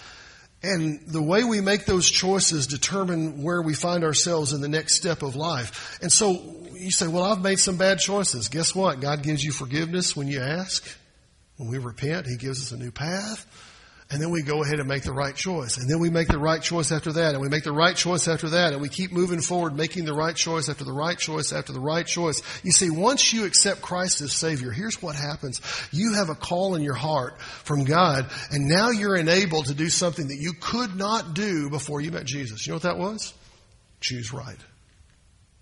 and 0.62 1.01
the 1.07 1.23
way 1.23 1.44
we 1.44 1.61
make 1.61 1.87
those 1.87 2.11
choices 2.11 2.66
determine 2.66 3.42
where 3.42 3.62
we 3.62 3.75
find 3.75 4.03
ourselves 4.03 4.53
in 4.53 4.61
the 4.61 4.68
next 4.68 4.94
step 4.94 5.23
of 5.23 5.37
life. 5.37 5.99
And 6.03 6.12
so 6.12 6.33
you 6.75 6.90
say, 6.90 7.07
well, 7.07 7.25
I've 7.25 7.40
made 7.40 7.59
some 7.61 7.77
bad 7.77 8.01
choices. 8.01 8.49
Guess 8.49 8.75
what? 8.75 9.01
God 9.01 9.23
gives 9.23 9.44
you 9.44 9.53
forgiveness 9.53 10.16
when 10.16 10.27
you 10.27 10.40
ask. 10.40 10.85
When 11.57 11.68
we 11.68 11.79
repent, 11.79 12.27
He 12.27 12.37
gives 12.37 12.61
us 12.61 12.73
a 12.73 12.77
new 12.77 12.90
path. 12.90 13.47
And 14.11 14.23
then 14.23 14.31
we 14.31 14.40
go 14.40 14.62
ahead 14.62 14.79
and 14.79 14.88
make 14.88 15.03
the 15.03 15.12
right 15.12 15.37
choice. 15.37 15.77
And 15.77 15.88
then 15.88 15.99
we 15.99 16.09
make 16.09 16.29
the 16.29 16.38
right 16.38 16.62
choice 16.62 16.92
after 16.92 17.12
that. 17.12 17.35
And 17.35 17.42
we 17.42 17.51
make 17.51 17.64
the 17.64 17.73
right 17.73 17.94
choice 17.94 18.27
after 18.27 18.49
that. 18.51 18.73
And 18.73 18.81
we 18.81 18.88
keep 18.88 19.12
moving 19.12 19.42
forward, 19.42 19.77
making 19.77 20.07
the 20.07 20.14
right 20.14 20.35
choice 20.35 20.71
after 20.71 20.85
the 20.85 20.94
right 20.94 21.18
choice 21.18 21.53
after 21.53 21.75
the 21.75 21.81
right 21.81 22.07
choice. 22.07 22.40
You 22.64 22.73
see, 22.73 22.88
once 22.88 23.35
you 23.35 23.44
accept 23.44 23.83
Christ 23.83 24.23
as 24.23 24.33
Savior, 24.33 24.71
here's 24.71 25.03
what 25.03 25.14
happens. 25.14 25.61
You 25.92 26.14
have 26.14 26.31
a 26.31 26.35
call 26.35 26.75
in 26.75 26.83
your 26.83 26.94
heart 26.94 27.38
from 27.42 27.85
God. 27.85 28.31
And 28.51 28.66
now 28.66 28.88
you're 28.88 29.16
enabled 29.16 29.66
to 29.66 29.75
do 29.75 29.90
something 29.90 30.29
that 30.29 30.38
you 30.38 30.55
could 30.59 30.97
not 30.97 31.35
do 31.35 31.68
before 31.68 32.01
you 32.01 32.11
met 32.11 32.25
Jesus. 32.25 32.66
You 32.66 32.71
know 32.71 32.77
what 32.77 32.83
that 32.85 32.99
was? 32.99 33.35
Choose 34.01 34.33
right. 34.33 34.59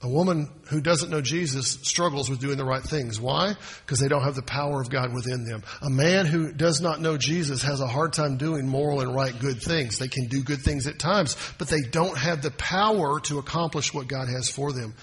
A 0.03 0.09
woman 0.09 0.51
who 0.69 0.83
doesn't 0.83 1.11
know 1.11 1.23
Jesus 1.23 1.79
struggles 1.83 2.29
with 2.29 2.39
doing 2.39 2.59
the 2.59 2.67
right 2.67 2.83
things. 2.83 3.19
Why? 3.19 3.55
Because 3.85 3.99
they 3.99 4.09
don't 4.09 4.23
have 4.23 4.35
the 4.35 4.43
power 4.43 4.83
of 4.83 4.91
God 4.91 5.15
within 5.15 5.47
them. 5.47 5.63
A 5.81 5.89
man 5.89 6.27
who 6.27 6.53
does 6.53 6.83
not 6.83 7.01
know 7.01 7.17
Jesus 7.17 7.63
has 7.63 7.81
a 7.81 7.87
hard 7.87 8.13
time 8.13 8.37
doing 8.37 8.69
moral 8.69 9.01
and 9.01 9.15
right 9.15 9.37
good 9.39 9.63
things. 9.63 9.99
They 9.99 10.09
can 10.09 10.27
do 10.27 10.43
good 10.43 10.61
things 10.61 10.87
at 10.87 10.99
times, 10.99 11.35
but 11.57 11.69
they 11.69 11.81
don't 11.81 12.17
have 12.19 12.43
the 12.43 12.51
power 12.51 13.21
to 13.21 13.39
accomplish 13.39 13.95
what 13.95 14.07
God 14.07 14.29
has 14.29 14.51
for 14.51 14.71
them. 14.71 14.95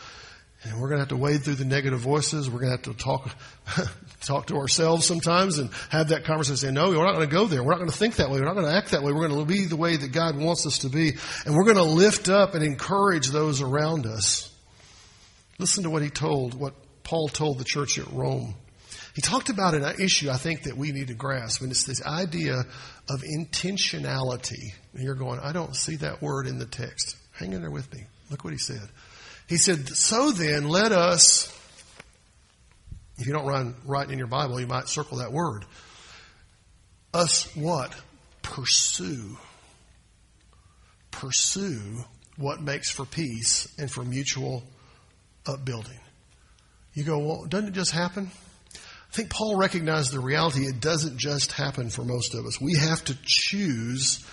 And 0.64 0.80
we're 0.80 0.90
going 0.90 0.98
to 0.98 1.02
have 1.02 1.10
to 1.10 1.18
wade 1.18 1.44
through 1.44 1.56
the 1.56 1.66
negative 1.66 2.00
voices. 2.00 2.48
We're 2.48 2.60
going 2.60 2.78
to 2.78 2.78
have 2.78 2.96
to 2.96 3.04
talk, 3.04 3.36
talk 4.22 4.48
to 4.48 4.56
ourselves 4.56 5.06
sometimes 5.08 5.58
and 5.58 5.72
have 5.90 6.10
that 6.10 6.24
conversation. 6.24 6.58
Say, 6.58 6.72
no, 6.72 6.90
we're 6.90 7.04
not 7.04 7.16
going 7.16 7.28
to 7.28 7.36
go 7.36 7.48
there. 7.48 7.64
We're 7.64 7.72
not 7.72 7.80
going 7.80 7.90
to 7.90 7.98
think 7.98 8.18
that 8.18 8.30
way. 8.30 8.40
We're 8.40 8.46
not 8.46 8.56
going 8.56 8.68
to 8.68 8.74
act 8.74 8.92
that 8.92 9.02
way. 9.02 9.12
We're 9.12 9.28
going 9.28 9.40
to 9.40 9.46
be 9.46 9.66
the 9.66 9.76
way 9.76 9.98
that 9.98 10.12
God 10.14 10.38
wants 10.38 10.68
us 10.68 10.80
to 10.80 10.90
be. 10.90 11.14
And 11.46 11.56
we're 11.56 11.66
going 11.66 11.78
to 11.78 11.84
lift 11.84 12.30
up 12.30 12.54
and 12.54 12.64
encourage 12.64 13.30
those 13.30 13.62
around 13.62 14.06
us. 14.06 14.53
Listen 15.64 15.84
to 15.84 15.90
what 15.90 16.02
he 16.02 16.10
told, 16.10 16.56
what 16.56 16.74
Paul 17.06 17.30
told 17.30 17.58
the 17.58 17.64
church 17.64 17.98
at 17.98 18.12
Rome. 18.12 18.54
He 19.16 19.22
talked 19.22 19.48
about 19.48 19.74
an 19.74 19.86
issue 19.98 20.30
I 20.30 20.36
think 20.36 20.64
that 20.64 20.76
we 20.76 20.92
need 20.92 21.08
to 21.08 21.14
grasp, 21.14 21.62
and 21.62 21.72
it's 21.72 21.86
this 21.86 22.06
idea 22.06 22.66
of 23.10 23.22
intentionality. 23.22 24.74
And 24.92 25.04
you're 25.04 25.16
going, 25.16 25.40
I 25.40 25.54
don't 25.54 25.74
see 25.74 25.96
that 25.96 26.22
word 26.22 26.48
in 26.48 26.60
the 26.60 26.66
text. 26.66 27.16
Hang 27.32 27.54
in 27.54 27.62
there 27.62 27.72
with 27.72 27.90
me. 27.94 28.04
Look 28.30 28.44
what 28.44 28.52
he 28.52 28.60
said. 28.60 28.90
He 29.48 29.56
said, 29.56 29.88
So 29.88 30.32
then, 30.32 30.68
let 30.68 30.92
us, 30.92 31.48
if 33.18 33.26
you 33.26 33.32
don't 33.32 33.48
run 33.48 33.76
right 33.86 34.12
in 34.12 34.18
your 34.18 34.28
Bible, 34.28 34.60
you 34.60 34.68
might 34.68 34.90
circle 34.90 35.20
that 35.20 35.32
word. 35.32 35.64
Us 37.14 37.50
what? 37.56 37.96
Pursue. 38.42 39.38
Pursue 41.12 42.04
what 42.36 42.62
makes 42.62 42.92
for 42.92 43.06
peace 43.06 43.74
and 43.80 43.90
for 43.90 44.04
mutual 44.04 44.66
upbuilding. 45.46 46.00
You 46.94 47.04
go, 47.04 47.20
well, 47.20 47.46
doesn't 47.46 47.70
it 47.70 47.74
just 47.74 47.92
happen? 47.92 48.32
I 48.76 49.16
think 49.16 49.30
Paul 49.30 49.58
recognized 49.58 50.12
the 50.12 50.20
reality 50.20 50.62
it 50.62 50.80
doesn't 50.80 51.18
just 51.18 51.52
happen 51.52 51.90
for 51.90 52.04
most 52.04 52.34
of 52.34 52.46
us. 52.46 52.60
We 52.60 52.76
have 52.76 53.04
to 53.06 53.18
choose 53.24 54.26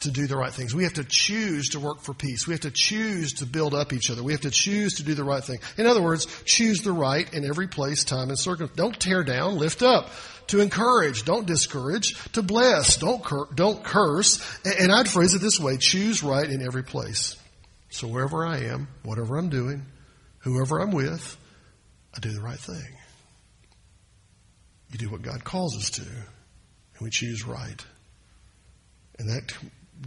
to 0.00 0.10
do 0.10 0.26
the 0.26 0.36
right 0.36 0.52
things. 0.52 0.74
We 0.74 0.84
have 0.84 0.94
to 0.94 1.04
choose 1.04 1.70
to 1.70 1.80
work 1.80 2.00
for 2.00 2.12
peace. 2.12 2.46
We 2.46 2.54
have 2.54 2.62
to 2.62 2.70
choose 2.70 3.34
to 3.34 3.46
build 3.46 3.74
up 3.74 3.92
each 3.92 4.10
other. 4.10 4.22
We 4.22 4.32
have 4.32 4.40
to 4.42 4.50
choose 4.50 4.94
to 4.94 5.04
do 5.04 5.14
the 5.14 5.24
right 5.24 5.44
thing. 5.44 5.58
In 5.76 5.86
other 5.86 6.02
words, 6.02 6.26
choose 6.44 6.80
the 6.82 6.92
right 6.92 7.32
in 7.32 7.44
every 7.44 7.68
place, 7.68 8.04
time, 8.04 8.28
and 8.28 8.38
circumstance. 8.38 8.76
Don't 8.76 8.98
tear 8.98 9.22
down, 9.22 9.58
lift 9.58 9.82
up. 9.82 10.10
To 10.48 10.60
encourage, 10.60 11.24
don't 11.24 11.46
discourage. 11.46 12.14
To 12.32 12.42
bless, 12.42 12.96
don't 12.96 13.22
cur- 13.22 13.48
don't 13.54 13.82
curse. 13.84 14.42
And 14.64 14.90
I'd 14.90 15.08
phrase 15.08 15.34
it 15.34 15.40
this 15.40 15.60
way: 15.60 15.76
choose 15.76 16.22
right 16.22 16.48
in 16.48 16.62
every 16.62 16.82
place. 16.82 17.36
So 17.90 18.08
wherever 18.08 18.44
I 18.44 18.58
am, 18.64 18.88
whatever 19.04 19.38
I'm 19.38 19.50
doing, 19.50 19.86
whoever 20.42 20.80
I'm 20.80 20.90
with, 20.90 21.36
I 22.14 22.20
do 22.20 22.32
the 22.32 22.40
right 22.40 22.58
thing. 22.58 22.96
You 24.90 24.98
do 24.98 25.10
what 25.10 25.22
God 25.22 25.42
calls 25.42 25.76
us 25.76 25.90
to, 25.90 26.02
and 26.02 27.00
we 27.00 27.10
choose 27.10 27.46
right. 27.46 27.84
And 29.18 29.28
that 29.30 29.52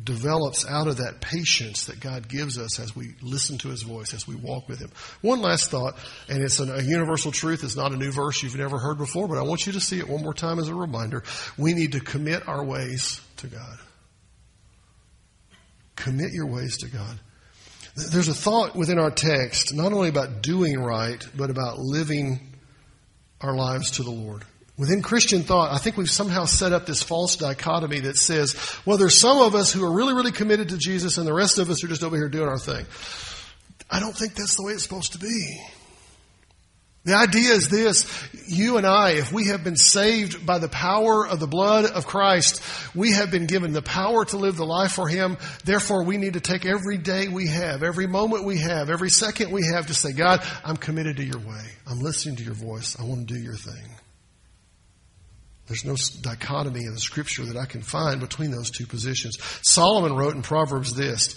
develops 0.04 0.68
out 0.68 0.88
of 0.88 0.98
that 0.98 1.22
patience 1.22 1.86
that 1.86 2.00
God 2.00 2.28
gives 2.28 2.60
us 2.60 2.80
as 2.80 2.96
we 2.96 3.16
listen 3.22 3.58
to 3.60 3.70
His 3.70 3.82
voice, 3.82 4.14
as 4.14 4.28
we 4.28 4.36
walk 4.36 4.68
with 4.68 4.80
Him. 4.80 4.92
One 5.22 5.42
last 5.42 5.72
thought, 5.72 5.96
and 6.30 6.44
it's 6.44 6.60
a 6.60 6.84
universal 6.84 7.32
truth. 7.32 7.64
It's 7.64 7.78
not 7.78 7.94
a 7.94 7.98
new 7.98 8.12
verse 8.12 8.44
you've 8.44 8.58
never 8.58 8.78
heard 8.78 8.98
before, 8.98 9.28
but 9.28 9.38
I 9.38 9.44
want 9.44 9.66
you 9.66 9.74
to 9.74 9.80
see 9.80 10.00
it 10.00 10.08
one 10.08 10.22
more 10.22 10.34
time 10.34 10.60
as 10.60 10.68
a 10.68 10.76
reminder. 10.76 11.24
We 11.58 11.74
need 11.74 11.94
to 11.94 12.00
commit 12.00 12.48
our 12.48 12.64
ways 12.64 13.22
to 13.38 13.48
God. 13.48 13.78
Commit 15.96 16.34
your 16.34 16.48
ways 16.48 16.78
to 16.80 16.88
God. 16.88 17.20
There's 17.96 18.28
a 18.28 18.34
thought 18.34 18.76
within 18.76 19.00
our 19.00 19.12
text, 19.12 19.74
not 19.74 19.94
only 19.94 20.10
about 20.10 20.42
doing 20.42 20.80
right, 20.80 21.26
but 21.36 21.50
about 21.50 21.80
living 21.80 22.40
our 23.40 23.56
lives 23.56 23.92
to 23.92 24.04
the 24.04 24.12
Lord. 24.12 24.44
Within 24.78 25.02
Christian 25.02 25.44
thought, 25.44 25.72
I 25.72 25.78
think 25.78 25.96
we've 25.96 26.10
somehow 26.10 26.44
set 26.44 26.74
up 26.74 26.86
this 26.86 27.02
false 27.02 27.38
dichotomy 27.38 28.02
that 28.02 28.18
says, 28.18 28.56
well, 28.86 28.98
there's 28.98 29.18
some 29.18 29.38
of 29.38 29.56
us 29.56 29.72
who 29.72 29.84
are 29.86 29.92
really, 29.92 30.14
really 30.14 30.34
committed 30.34 30.70
to 30.70 30.78
Jesus 30.78 31.18
and 31.18 31.26
the 31.26 31.34
rest 31.34 31.58
of 31.58 31.70
us 31.70 31.82
are 31.84 31.88
just 31.88 32.04
over 32.04 32.18
here 32.18 32.28
doing 32.28 32.50
our 32.50 32.60
thing. 32.60 32.86
I 33.90 34.02
don't 34.02 34.16
think 34.16 34.36
that's 34.36 34.58
the 34.58 34.64
way 34.64 34.74
it's 34.74 34.84
supposed 34.84 35.14
to 35.14 35.20
be. 35.20 35.62
The 37.06 37.16
idea 37.16 37.52
is 37.52 37.70
this, 37.70 38.08
you 38.48 38.78
and 38.78 38.86
I, 38.86 39.12
if 39.12 39.32
we 39.32 39.48
have 39.50 39.64
been 39.64 39.76
saved 39.76 40.44
by 40.44 40.58
the 40.58 40.68
power 40.68 41.26
of 41.26 41.40
the 41.40 41.46
blood 41.46 41.86
of 41.86 42.08
Christ, 42.08 42.64
we 42.96 43.12
have 43.12 43.30
been 43.30 43.46
given 43.46 43.74
the 43.74 43.84
power 43.84 44.26
to 44.26 44.38
live 44.38 44.58
the 44.58 44.66
life 44.66 44.94
for 44.94 45.08
Him. 45.08 45.38
Therefore, 45.64 46.04
we 46.04 46.18
need 46.18 46.34
to 46.34 46.40
take 46.40 46.66
every 46.66 46.98
day 46.98 47.28
we 47.28 47.48
have, 47.48 47.84
every 47.84 48.08
moment 48.08 48.44
we 48.44 48.58
have, 48.58 48.90
every 48.90 49.12
second 49.12 49.52
we 49.52 49.68
have 49.68 49.86
to 49.88 49.94
say, 49.94 50.14
God, 50.14 50.44
I'm 50.64 50.78
committed 50.78 51.18
to 51.18 51.24
your 51.24 51.38
way. 51.38 51.66
I'm 51.86 52.00
listening 52.00 52.38
to 52.38 52.44
your 52.44 52.56
voice. 52.56 53.00
I 53.00 53.04
want 53.04 53.28
to 53.28 53.34
do 53.34 53.40
your 53.40 53.56
thing. 53.56 53.86
There's 55.68 55.86
no 55.86 55.96
dichotomy 56.22 56.86
in 56.86 56.94
the 56.94 57.00
scripture 57.00 57.46
that 57.46 57.58
I 57.58 57.66
can 57.66 57.82
find 57.82 58.20
between 58.20 58.50
those 58.50 58.72
two 58.72 58.88
positions. 58.88 59.38
Solomon 59.62 60.16
wrote 60.16 60.34
in 60.34 60.42
Proverbs 60.42 60.96
this 60.96 61.36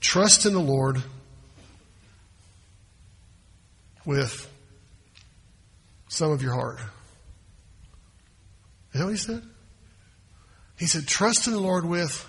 Trust 0.00 0.46
in 0.46 0.54
the 0.54 0.60
Lord 0.60 1.02
with 4.06 4.50
some 6.10 6.32
of 6.32 6.42
your 6.42 6.52
heart. 6.52 6.80
Is 8.92 9.00
that 9.00 9.04
what 9.04 9.10
he 9.10 9.16
said? 9.16 9.42
He 10.76 10.86
said, 10.86 11.06
Trust 11.06 11.46
in 11.46 11.52
the 11.52 11.60
Lord 11.60 11.86
with 11.86 12.26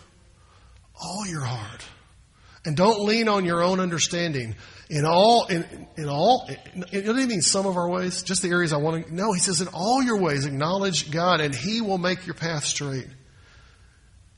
all 1.01 1.25
your 1.27 1.41
heart. 1.41 1.83
And 2.63 2.77
don't 2.77 3.03
lean 3.03 3.27
on 3.27 3.43
your 3.43 3.63
own 3.63 3.79
understanding. 3.79 4.55
In 4.91 5.03
all, 5.03 5.47
in, 5.47 5.87
in 5.97 6.07
all, 6.07 6.47
it 6.47 7.05
doesn't 7.05 7.27
mean 7.27 7.41
some 7.41 7.65
of 7.65 7.75
our 7.75 7.89
ways, 7.89 8.21
just 8.21 8.43
the 8.43 8.49
areas 8.49 8.71
I 8.71 8.77
want 8.77 9.07
to. 9.07 9.15
No, 9.15 9.33
he 9.33 9.39
says, 9.39 9.61
in 9.61 9.67
all 9.69 10.03
your 10.03 10.19
ways, 10.19 10.45
acknowledge 10.45 11.09
God, 11.09 11.41
and 11.41 11.55
He 11.55 11.81
will 11.81 11.97
make 11.97 12.27
your 12.27 12.35
path 12.35 12.65
straight. 12.65 13.07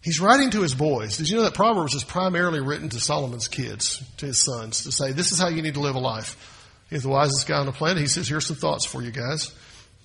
He's 0.02 0.22
writing 0.22 0.52
to 0.52 0.62
his 0.62 0.74
boys. 0.74 1.18
Did 1.18 1.30
you 1.30 1.38
know 1.38 1.44
that 1.44 1.54
Proverbs 1.54 1.96
is 1.96 2.04
primarily 2.04 2.60
written 2.60 2.90
to 2.90 3.00
Solomon's 3.00 3.48
kids, 3.48 4.04
to 4.18 4.26
his 4.28 4.44
sons, 4.44 4.84
to 4.84 4.92
say, 4.92 5.14
this 5.14 5.32
is 5.32 5.40
how 5.40 5.48
you 5.48 5.62
need 5.62 5.76
to 5.76 5.80
live 5.80 5.96
a 5.96 6.00
life. 6.00 6.53
He's 6.94 7.04
the 7.04 7.10
wisest 7.10 7.48
guy 7.48 7.58
on 7.58 7.66
the 7.66 7.72
planet. 7.72 7.98
He 7.98 8.08
says, 8.08 8.28
here's 8.28 8.46
some 8.46 8.56
thoughts 8.56 8.86
for 8.86 9.02
you 9.02 9.10
guys. 9.10 9.52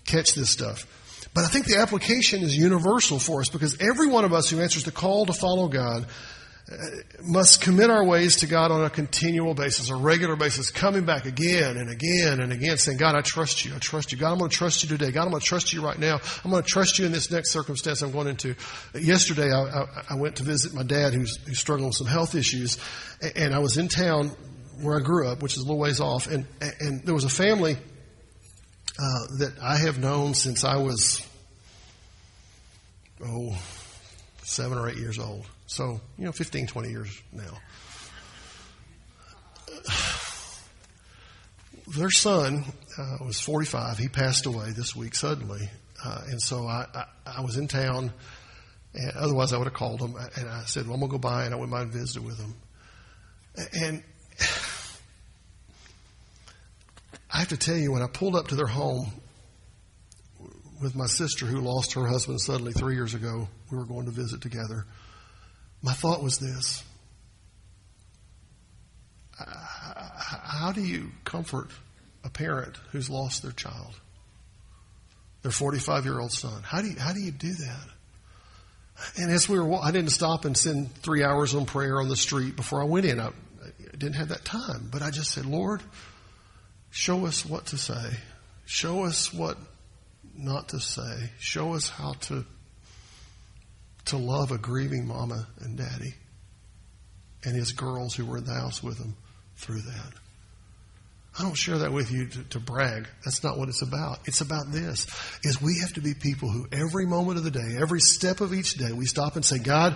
Catch 0.06 0.34
this 0.34 0.48
stuff. 0.48 0.86
But 1.34 1.44
I 1.44 1.48
think 1.48 1.66
the 1.66 1.76
application 1.76 2.42
is 2.42 2.56
universal 2.56 3.18
for 3.18 3.40
us 3.40 3.50
because 3.50 3.78
every 3.78 4.06
one 4.06 4.24
of 4.24 4.32
us 4.32 4.48
who 4.48 4.60
answers 4.60 4.84
the 4.84 4.90
call 4.90 5.26
to 5.26 5.34
follow 5.34 5.68
God 5.68 6.06
uh, 6.70 6.76
must 7.22 7.60
commit 7.60 7.90
our 7.90 8.04
ways 8.04 8.36
to 8.36 8.46
God 8.46 8.70
on 8.70 8.84
a 8.84 8.90
continual 8.90 9.54
basis, 9.54 9.90
a 9.90 9.96
regular 9.96 10.36
basis, 10.36 10.70
coming 10.70 11.04
back 11.04 11.26
again 11.26 11.76
and 11.76 11.90
again 11.90 12.40
and 12.40 12.52
again, 12.52 12.76
saying, 12.76 12.98
God, 12.98 13.14
I 13.14 13.20
trust 13.20 13.64
you. 13.64 13.74
I 13.74 13.78
trust 13.78 14.12
you. 14.12 14.18
God, 14.18 14.32
I'm 14.32 14.38
going 14.38 14.50
to 14.50 14.56
trust 14.56 14.82
you 14.82 14.88
today. 14.88 15.10
God, 15.10 15.24
I'm 15.24 15.30
going 15.30 15.40
to 15.40 15.46
trust 15.46 15.72
you 15.72 15.82
right 15.82 15.98
now. 15.98 16.18
I'm 16.44 16.50
going 16.50 16.62
to 16.62 16.68
trust 16.68 16.98
you 16.98 17.06
in 17.06 17.12
this 17.12 17.30
next 17.30 17.50
circumstance 17.50 18.02
I'm 18.02 18.12
going 18.12 18.28
into. 18.28 18.54
Yesterday, 18.94 19.50
I, 19.52 19.62
I, 19.62 19.86
I 20.10 20.14
went 20.16 20.36
to 20.36 20.42
visit 20.42 20.74
my 20.74 20.82
dad 20.82 21.12
who's, 21.12 21.36
who's 21.46 21.58
struggling 21.58 21.88
with 21.88 21.96
some 21.96 22.06
health 22.06 22.34
issues, 22.34 22.78
and 23.36 23.54
I 23.54 23.58
was 23.58 23.76
in 23.76 23.88
town 23.88 24.32
where 24.80 24.98
I 24.98 25.00
grew 25.00 25.28
up, 25.28 25.42
which 25.42 25.52
is 25.52 25.58
a 25.58 25.62
little 25.62 25.78
ways 25.78 26.00
off, 26.00 26.26
and, 26.26 26.46
and 26.80 27.02
there 27.02 27.14
was 27.14 27.24
a 27.24 27.28
family 27.28 27.76
uh, 28.98 29.26
that 29.38 29.52
I 29.62 29.76
have 29.76 29.98
known 29.98 30.34
since 30.34 30.64
I 30.64 30.76
was, 30.76 31.26
oh, 33.24 33.56
seven 34.42 34.78
or 34.78 34.88
eight 34.88 34.96
years 34.96 35.18
old. 35.18 35.46
So, 35.66 36.00
you 36.16 36.24
know, 36.24 36.32
15, 36.32 36.66
20 36.66 36.88
years 36.90 37.22
now. 37.32 37.58
Their 41.96 42.10
son 42.10 42.64
uh, 42.98 43.18
was 43.24 43.40
45. 43.40 43.98
He 43.98 44.08
passed 44.08 44.46
away 44.46 44.72
this 44.72 44.94
week 44.96 45.14
suddenly. 45.14 45.68
Uh, 46.04 46.22
and 46.28 46.40
so 46.40 46.66
I, 46.66 46.86
I, 46.94 47.04
I, 47.38 47.40
was 47.40 47.56
in 47.56 47.66
town, 47.66 48.12
and 48.94 49.12
otherwise 49.16 49.52
I 49.52 49.58
would 49.58 49.66
have 49.66 49.74
called 49.74 50.00
him. 50.00 50.14
And 50.36 50.48
I 50.48 50.62
said, 50.64 50.86
well, 50.86 50.94
I'm 50.94 51.00
to 51.00 51.08
go 51.08 51.18
by, 51.18 51.44
and 51.44 51.54
I 51.54 51.56
went 51.56 51.70
by 51.70 51.82
and 51.82 51.92
visited 51.92 52.24
with 52.24 52.38
him. 52.38 52.54
And 53.74 54.02
I 57.30 57.38
have 57.40 57.48
to 57.48 57.56
tell 57.56 57.76
you, 57.76 57.92
when 57.92 58.02
I 58.02 58.06
pulled 58.06 58.34
up 58.34 58.48
to 58.48 58.54
their 58.54 58.66
home 58.66 59.12
with 60.80 60.94
my 60.94 61.06
sister 61.06 61.44
who 61.46 61.60
lost 61.60 61.94
her 61.94 62.06
husband 62.06 62.40
suddenly 62.40 62.72
three 62.72 62.94
years 62.94 63.14
ago, 63.14 63.48
we 63.70 63.76
were 63.76 63.84
going 63.84 64.06
to 64.06 64.12
visit 64.12 64.40
together. 64.40 64.86
My 65.82 65.92
thought 65.92 66.22
was 66.22 66.38
this 66.38 66.82
How 69.38 70.72
do 70.72 70.82
you 70.82 71.10
comfort 71.24 71.70
a 72.24 72.30
parent 72.30 72.76
who's 72.92 73.08
lost 73.08 73.42
their 73.42 73.52
child, 73.52 73.94
their 75.42 75.52
45 75.52 76.04
year 76.04 76.18
old 76.18 76.32
son? 76.32 76.62
How 76.62 76.80
do, 76.80 76.88
you, 76.88 76.98
how 76.98 77.12
do 77.12 77.20
you 77.20 77.30
do 77.30 77.52
that? 77.52 77.88
And 79.16 79.30
as 79.30 79.48
we 79.48 79.60
were, 79.60 79.76
I 79.76 79.92
didn't 79.92 80.10
stop 80.10 80.44
and 80.44 80.56
send 80.56 80.92
three 80.96 81.22
hours 81.22 81.54
on 81.54 81.66
prayer 81.66 82.00
on 82.00 82.08
the 82.08 82.16
street 82.16 82.56
before 82.56 82.82
I 82.82 82.84
went 82.84 83.06
in. 83.06 83.20
I, 83.20 83.28
I 83.28 83.96
didn't 83.96 84.14
have 84.14 84.28
that 84.28 84.44
time, 84.44 84.88
but 84.90 85.02
I 85.02 85.10
just 85.10 85.30
said, 85.30 85.46
Lord, 85.46 85.80
show 86.90 87.26
us 87.26 87.44
what 87.44 87.66
to 87.66 87.78
say. 87.78 88.10
Show 88.66 89.04
us 89.04 89.32
what 89.32 89.56
not 90.36 90.68
to 90.70 90.80
say. 90.80 91.30
Show 91.38 91.74
us 91.74 91.88
how 91.88 92.12
to 92.12 92.44
to 94.06 94.16
love 94.16 94.52
a 94.52 94.58
grieving 94.58 95.06
mama 95.06 95.46
and 95.60 95.76
daddy 95.76 96.14
and 97.44 97.54
his 97.54 97.72
girls 97.72 98.14
who 98.14 98.24
were 98.24 98.38
in 98.38 98.44
the 98.44 98.54
house 98.54 98.82
with 98.82 98.98
him 98.98 99.14
through 99.56 99.82
that. 99.82 100.12
I 101.38 101.42
don't 101.42 101.54
share 101.54 101.78
that 101.78 101.92
with 101.92 102.10
you 102.10 102.26
to, 102.26 102.42
to, 102.44 102.60
brag. 102.60 103.06
That's 103.24 103.44
not 103.44 103.58
what 103.58 103.68
it's 103.68 103.82
about. 103.82 104.18
It's 104.24 104.40
about 104.40 104.72
this, 104.72 105.06
is 105.44 105.62
we 105.62 105.78
have 105.80 105.92
to 105.92 106.00
be 106.00 106.14
people 106.14 106.50
who 106.50 106.66
every 106.72 107.06
moment 107.06 107.38
of 107.38 107.44
the 107.44 107.50
day, 107.50 107.76
every 107.80 108.00
step 108.00 108.40
of 108.40 108.52
each 108.52 108.74
day, 108.74 108.92
we 108.92 109.06
stop 109.06 109.36
and 109.36 109.44
say, 109.44 109.58
God, 109.58 109.94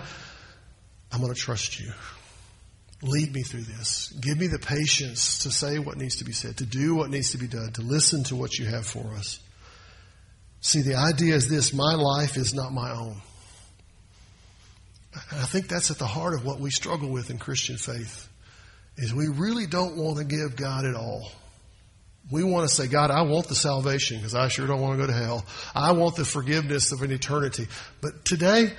I'm 1.11 1.19
going 1.19 1.33
to 1.33 1.39
trust 1.39 1.79
you. 1.79 1.91
Lead 3.03 3.33
me 3.33 3.43
through 3.43 3.63
this. 3.63 4.13
Give 4.21 4.39
me 4.39 4.47
the 4.47 4.59
patience 4.59 5.39
to 5.39 5.51
say 5.51 5.77
what 5.77 5.97
needs 5.97 6.17
to 6.17 6.23
be 6.23 6.31
said, 6.31 6.57
to 6.57 6.65
do 6.65 6.95
what 6.95 7.09
needs 7.09 7.31
to 7.31 7.37
be 7.37 7.47
done, 7.47 7.71
to 7.73 7.81
listen 7.81 8.23
to 8.25 8.35
what 8.35 8.57
you 8.57 8.65
have 8.65 8.87
for 8.87 9.13
us. 9.15 9.39
See, 10.61 10.81
the 10.81 10.95
idea 10.95 11.35
is 11.35 11.49
this, 11.49 11.73
my 11.73 11.95
life 11.95 12.37
is 12.37 12.53
not 12.53 12.71
my 12.71 12.91
own. 12.91 13.21
And 15.31 15.39
I 15.41 15.43
think 15.43 15.67
that's 15.67 15.91
at 15.91 15.99
the 15.99 16.07
heart 16.07 16.33
of 16.33 16.45
what 16.45 16.61
we 16.61 16.71
struggle 16.71 17.09
with 17.09 17.29
in 17.29 17.37
Christian 17.37 17.75
faith 17.75 18.29
is 18.95 19.13
we 19.13 19.27
really 19.27 19.67
don't 19.67 19.97
want 19.97 20.19
to 20.19 20.23
give 20.23 20.55
God 20.55 20.85
it 20.85 20.95
all. 20.95 21.29
We 22.31 22.43
want 22.43 22.69
to 22.69 22.73
say, 22.73 22.87
God, 22.87 23.11
I 23.11 23.23
want 23.23 23.47
the 23.47 23.55
salvation 23.55 24.17
because 24.17 24.33
I 24.33 24.47
sure 24.47 24.65
don't 24.65 24.79
want 24.79 24.97
to 24.97 25.05
go 25.05 25.07
to 25.07 25.13
hell. 25.17 25.45
I 25.75 25.91
want 25.91 26.15
the 26.15 26.23
forgiveness 26.23 26.93
of 26.93 27.01
an 27.01 27.11
eternity. 27.11 27.67
But 27.99 28.23
today, 28.23 28.71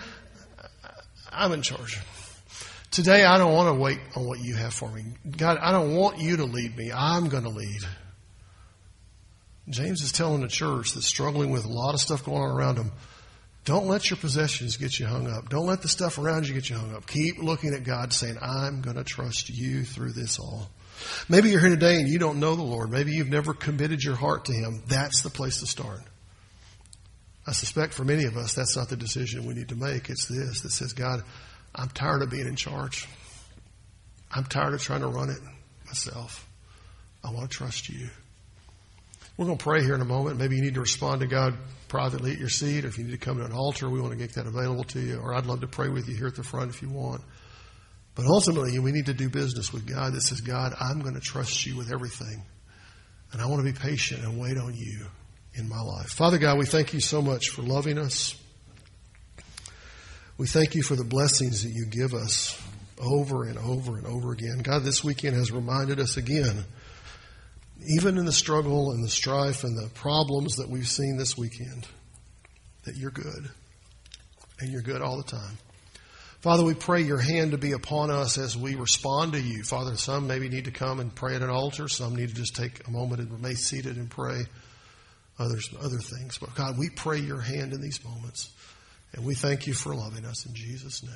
I'm 1.30 1.52
in 1.52 1.60
charge. 1.60 2.00
Today, 2.94 3.24
I 3.24 3.38
don't 3.38 3.52
want 3.52 3.74
to 3.74 3.74
wait 3.74 3.98
on 4.14 4.24
what 4.24 4.38
you 4.38 4.54
have 4.54 4.72
for 4.72 4.88
me. 4.88 5.02
God, 5.36 5.58
I 5.60 5.72
don't 5.72 5.96
want 5.96 6.20
you 6.20 6.36
to 6.36 6.44
lead 6.44 6.76
me. 6.76 6.92
I'm 6.92 7.28
going 7.28 7.42
to 7.42 7.48
lead. 7.48 7.80
James 9.68 10.00
is 10.00 10.12
telling 10.12 10.42
the 10.42 10.46
church 10.46 10.94
that's 10.94 11.04
struggling 11.04 11.50
with 11.50 11.64
a 11.64 11.68
lot 11.68 11.94
of 11.94 12.00
stuff 12.00 12.24
going 12.24 12.40
on 12.40 12.56
around 12.56 12.76
them, 12.76 12.92
don't 13.64 13.88
let 13.88 14.10
your 14.10 14.16
possessions 14.18 14.76
get 14.76 15.00
you 15.00 15.06
hung 15.06 15.26
up. 15.26 15.48
Don't 15.48 15.66
let 15.66 15.82
the 15.82 15.88
stuff 15.88 16.18
around 16.18 16.46
you 16.46 16.54
get 16.54 16.70
you 16.70 16.76
hung 16.76 16.94
up. 16.94 17.08
Keep 17.08 17.38
looking 17.38 17.74
at 17.74 17.82
God 17.82 18.12
saying, 18.12 18.38
I'm 18.40 18.80
going 18.80 18.94
to 18.94 19.02
trust 19.02 19.50
you 19.50 19.82
through 19.82 20.12
this 20.12 20.38
all. 20.38 20.70
Maybe 21.28 21.50
you're 21.50 21.58
here 21.58 21.70
today 21.70 21.96
and 21.96 22.08
you 22.08 22.20
don't 22.20 22.38
know 22.38 22.54
the 22.54 22.62
Lord. 22.62 22.92
Maybe 22.92 23.10
you've 23.10 23.28
never 23.28 23.54
committed 23.54 24.04
your 24.04 24.14
heart 24.14 24.44
to 24.44 24.52
Him. 24.52 24.84
That's 24.86 25.22
the 25.22 25.30
place 25.30 25.58
to 25.58 25.66
start. 25.66 26.02
I 27.44 27.50
suspect 27.50 27.92
for 27.92 28.04
many 28.04 28.22
of 28.22 28.36
us, 28.36 28.54
that's 28.54 28.76
not 28.76 28.88
the 28.88 28.96
decision 28.96 29.46
we 29.46 29.54
need 29.54 29.70
to 29.70 29.76
make. 29.76 30.10
It's 30.10 30.28
this 30.28 30.60
that 30.60 30.70
says, 30.70 30.92
God, 30.92 31.24
I'm 31.74 31.88
tired 31.88 32.22
of 32.22 32.30
being 32.30 32.46
in 32.46 32.56
charge. 32.56 33.08
I'm 34.30 34.44
tired 34.44 34.74
of 34.74 34.82
trying 34.82 35.00
to 35.00 35.08
run 35.08 35.30
it 35.30 35.38
myself. 35.86 36.48
I 37.22 37.30
want 37.30 37.50
to 37.50 37.56
trust 37.56 37.88
you. 37.88 38.08
We're 39.36 39.46
going 39.46 39.58
to 39.58 39.64
pray 39.64 39.82
here 39.82 39.94
in 39.94 40.00
a 40.00 40.06
moment. 40.06 40.38
Maybe 40.38 40.56
you 40.56 40.62
need 40.62 40.74
to 40.74 40.80
respond 40.80 41.20
to 41.22 41.26
God 41.26 41.56
privately 41.88 42.32
at 42.32 42.38
your 42.38 42.48
seat, 42.48 42.84
or 42.84 42.88
if 42.88 42.98
you 42.98 43.04
need 43.04 43.12
to 43.12 43.18
come 43.18 43.38
to 43.38 43.44
an 43.44 43.52
altar, 43.52 43.88
we 43.90 44.00
want 44.00 44.12
to 44.12 44.18
get 44.18 44.34
that 44.34 44.46
available 44.46 44.84
to 44.84 45.00
you. 45.00 45.18
Or 45.18 45.34
I'd 45.34 45.46
love 45.46 45.60
to 45.62 45.66
pray 45.66 45.88
with 45.88 46.08
you 46.08 46.14
here 46.14 46.28
at 46.28 46.36
the 46.36 46.44
front 46.44 46.70
if 46.70 46.82
you 46.82 46.88
want. 46.88 47.22
But 48.14 48.26
ultimately, 48.26 48.78
we 48.78 48.92
need 48.92 49.06
to 49.06 49.14
do 49.14 49.28
business 49.28 49.72
with 49.72 49.86
God 49.86 50.12
that 50.12 50.20
says, 50.20 50.40
God, 50.40 50.74
I'm 50.80 51.00
going 51.00 51.14
to 51.14 51.20
trust 51.20 51.66
you 51.66 51.76
with 51.76 51.92
everything. 51.92 52.42
And 53.32 53.42
I 53.42 53.46
want 53.46 53.64
to 53.64 53.72
be 53.72 53.76
patient 53.76 54.22
and 54.22 54.38
wait 54.38 54.56
on 54.56 54.74
you 54.74 55.06
in 55.54 55.68
my 55.68 55.80
life. 55.80 56.10
Father 56.10 56.38
God, 56.38 56.58
we 56.58 56.66
thank 56.66 56.94
you 56.94 57.00
so 57.00 57.20
much 57.20 57.48
for 57.48 57.62
loving 57.62 57.98
us. 57.98 58.36
We 60.36 60.48
thank 60.48 60.74
you 60.74 60.82
for 60.82 60.96
the 60.96 61.04
blessings 61.04 61.62
that 61.62 61.70
you 61.70 61.86
give 61.86 62.12
us 62.12 62.60
over 63.00 63.44
and 63.44 63.56
over 63.56 63.96
and 63.96 64.04
over 64.04 64.32
again. 64.32 64.58
God, 64.64 64.82
this 64.82 65.04
weekend 65.04 65.36
has 65.36 65.52
reminded 65.52 66.00
us 66.00 66.16
again, 66.16 66.64
even 67.86 68.18
in 68.18 68.24
the 68.24 68.32
struggle 68.32 68.90
and 68.90 69.04
the 69.04 69.08
strife 69.08 69.62
and 69.62 69.78
the 69.78 69.88
problems 69.90 70.56
that 70.56 70.68
we've 70.68 70.88
seen 70.88 71.18
this 71.18 71.38
weekend, 71.38 71.86
that 72.84 72.96
you're 72.96 73.12
good. 73.12 73.48
And 74.58 74.72
you're 74.72 74.82
good 74.82 75.02
all 75.02 75.18
the 75.18 75.22
time. 75.30 75.56
Father, 76.40 76.64
we 76.64 76.74
pray 76.74 77.02
your 77.02 77.18
hand 77.18 77.52
to 77.52 77.58
be 77.58 77.72
upon 77.72 78.10
us 78.10 78.36
as 78.36 78.56
we 78.56 78.74
respond 78.74 79.34
to 79.34 79.40
you. 79.40 79.62
Father, 79.62 79.96
some 79.96 80.26
maybe 80.26 80.48
need 80.48 80.64
to 80.64 80.72
come 80.72 80.98
and 80.98 81.14
pray 81.14 81.36
at 81.36 81.42
an 81.42 81.50
altar. 81.50 81.88
Some 81.88 82.16
need 82.16 82.30
to 82.30 82.34
just 82.34 82.56
take 82.56 82.86
a 82.88 82.90
moment 82.90 83.20
and 83.20 83.30
remain 83.30 83.54
seated 83.54 83.96
and 83.96 84.10
pray. 84.10 84.42
Others, 85.38 85.70
other 85.80 85.98
things. 85.98 86.38
But 86.38 86.56
God, 86.56 86.76
we 86.76 86.90
pray 86.90 87.18
your 87.18 87.40
hand 87.40 87.72
in 87.72 87.80
these 87.80 88.04
moments. 88.04 88.50
And 89.14 89.24
we 89.24 89.34
thank 89.34 89.66
you 89.66 89.74
for 89.74 89.94
loving 89.94 90.24
us 90.24 90.44
in 90.44 90.54
Jesus' 90.54 91.02
name. 91.02 91.14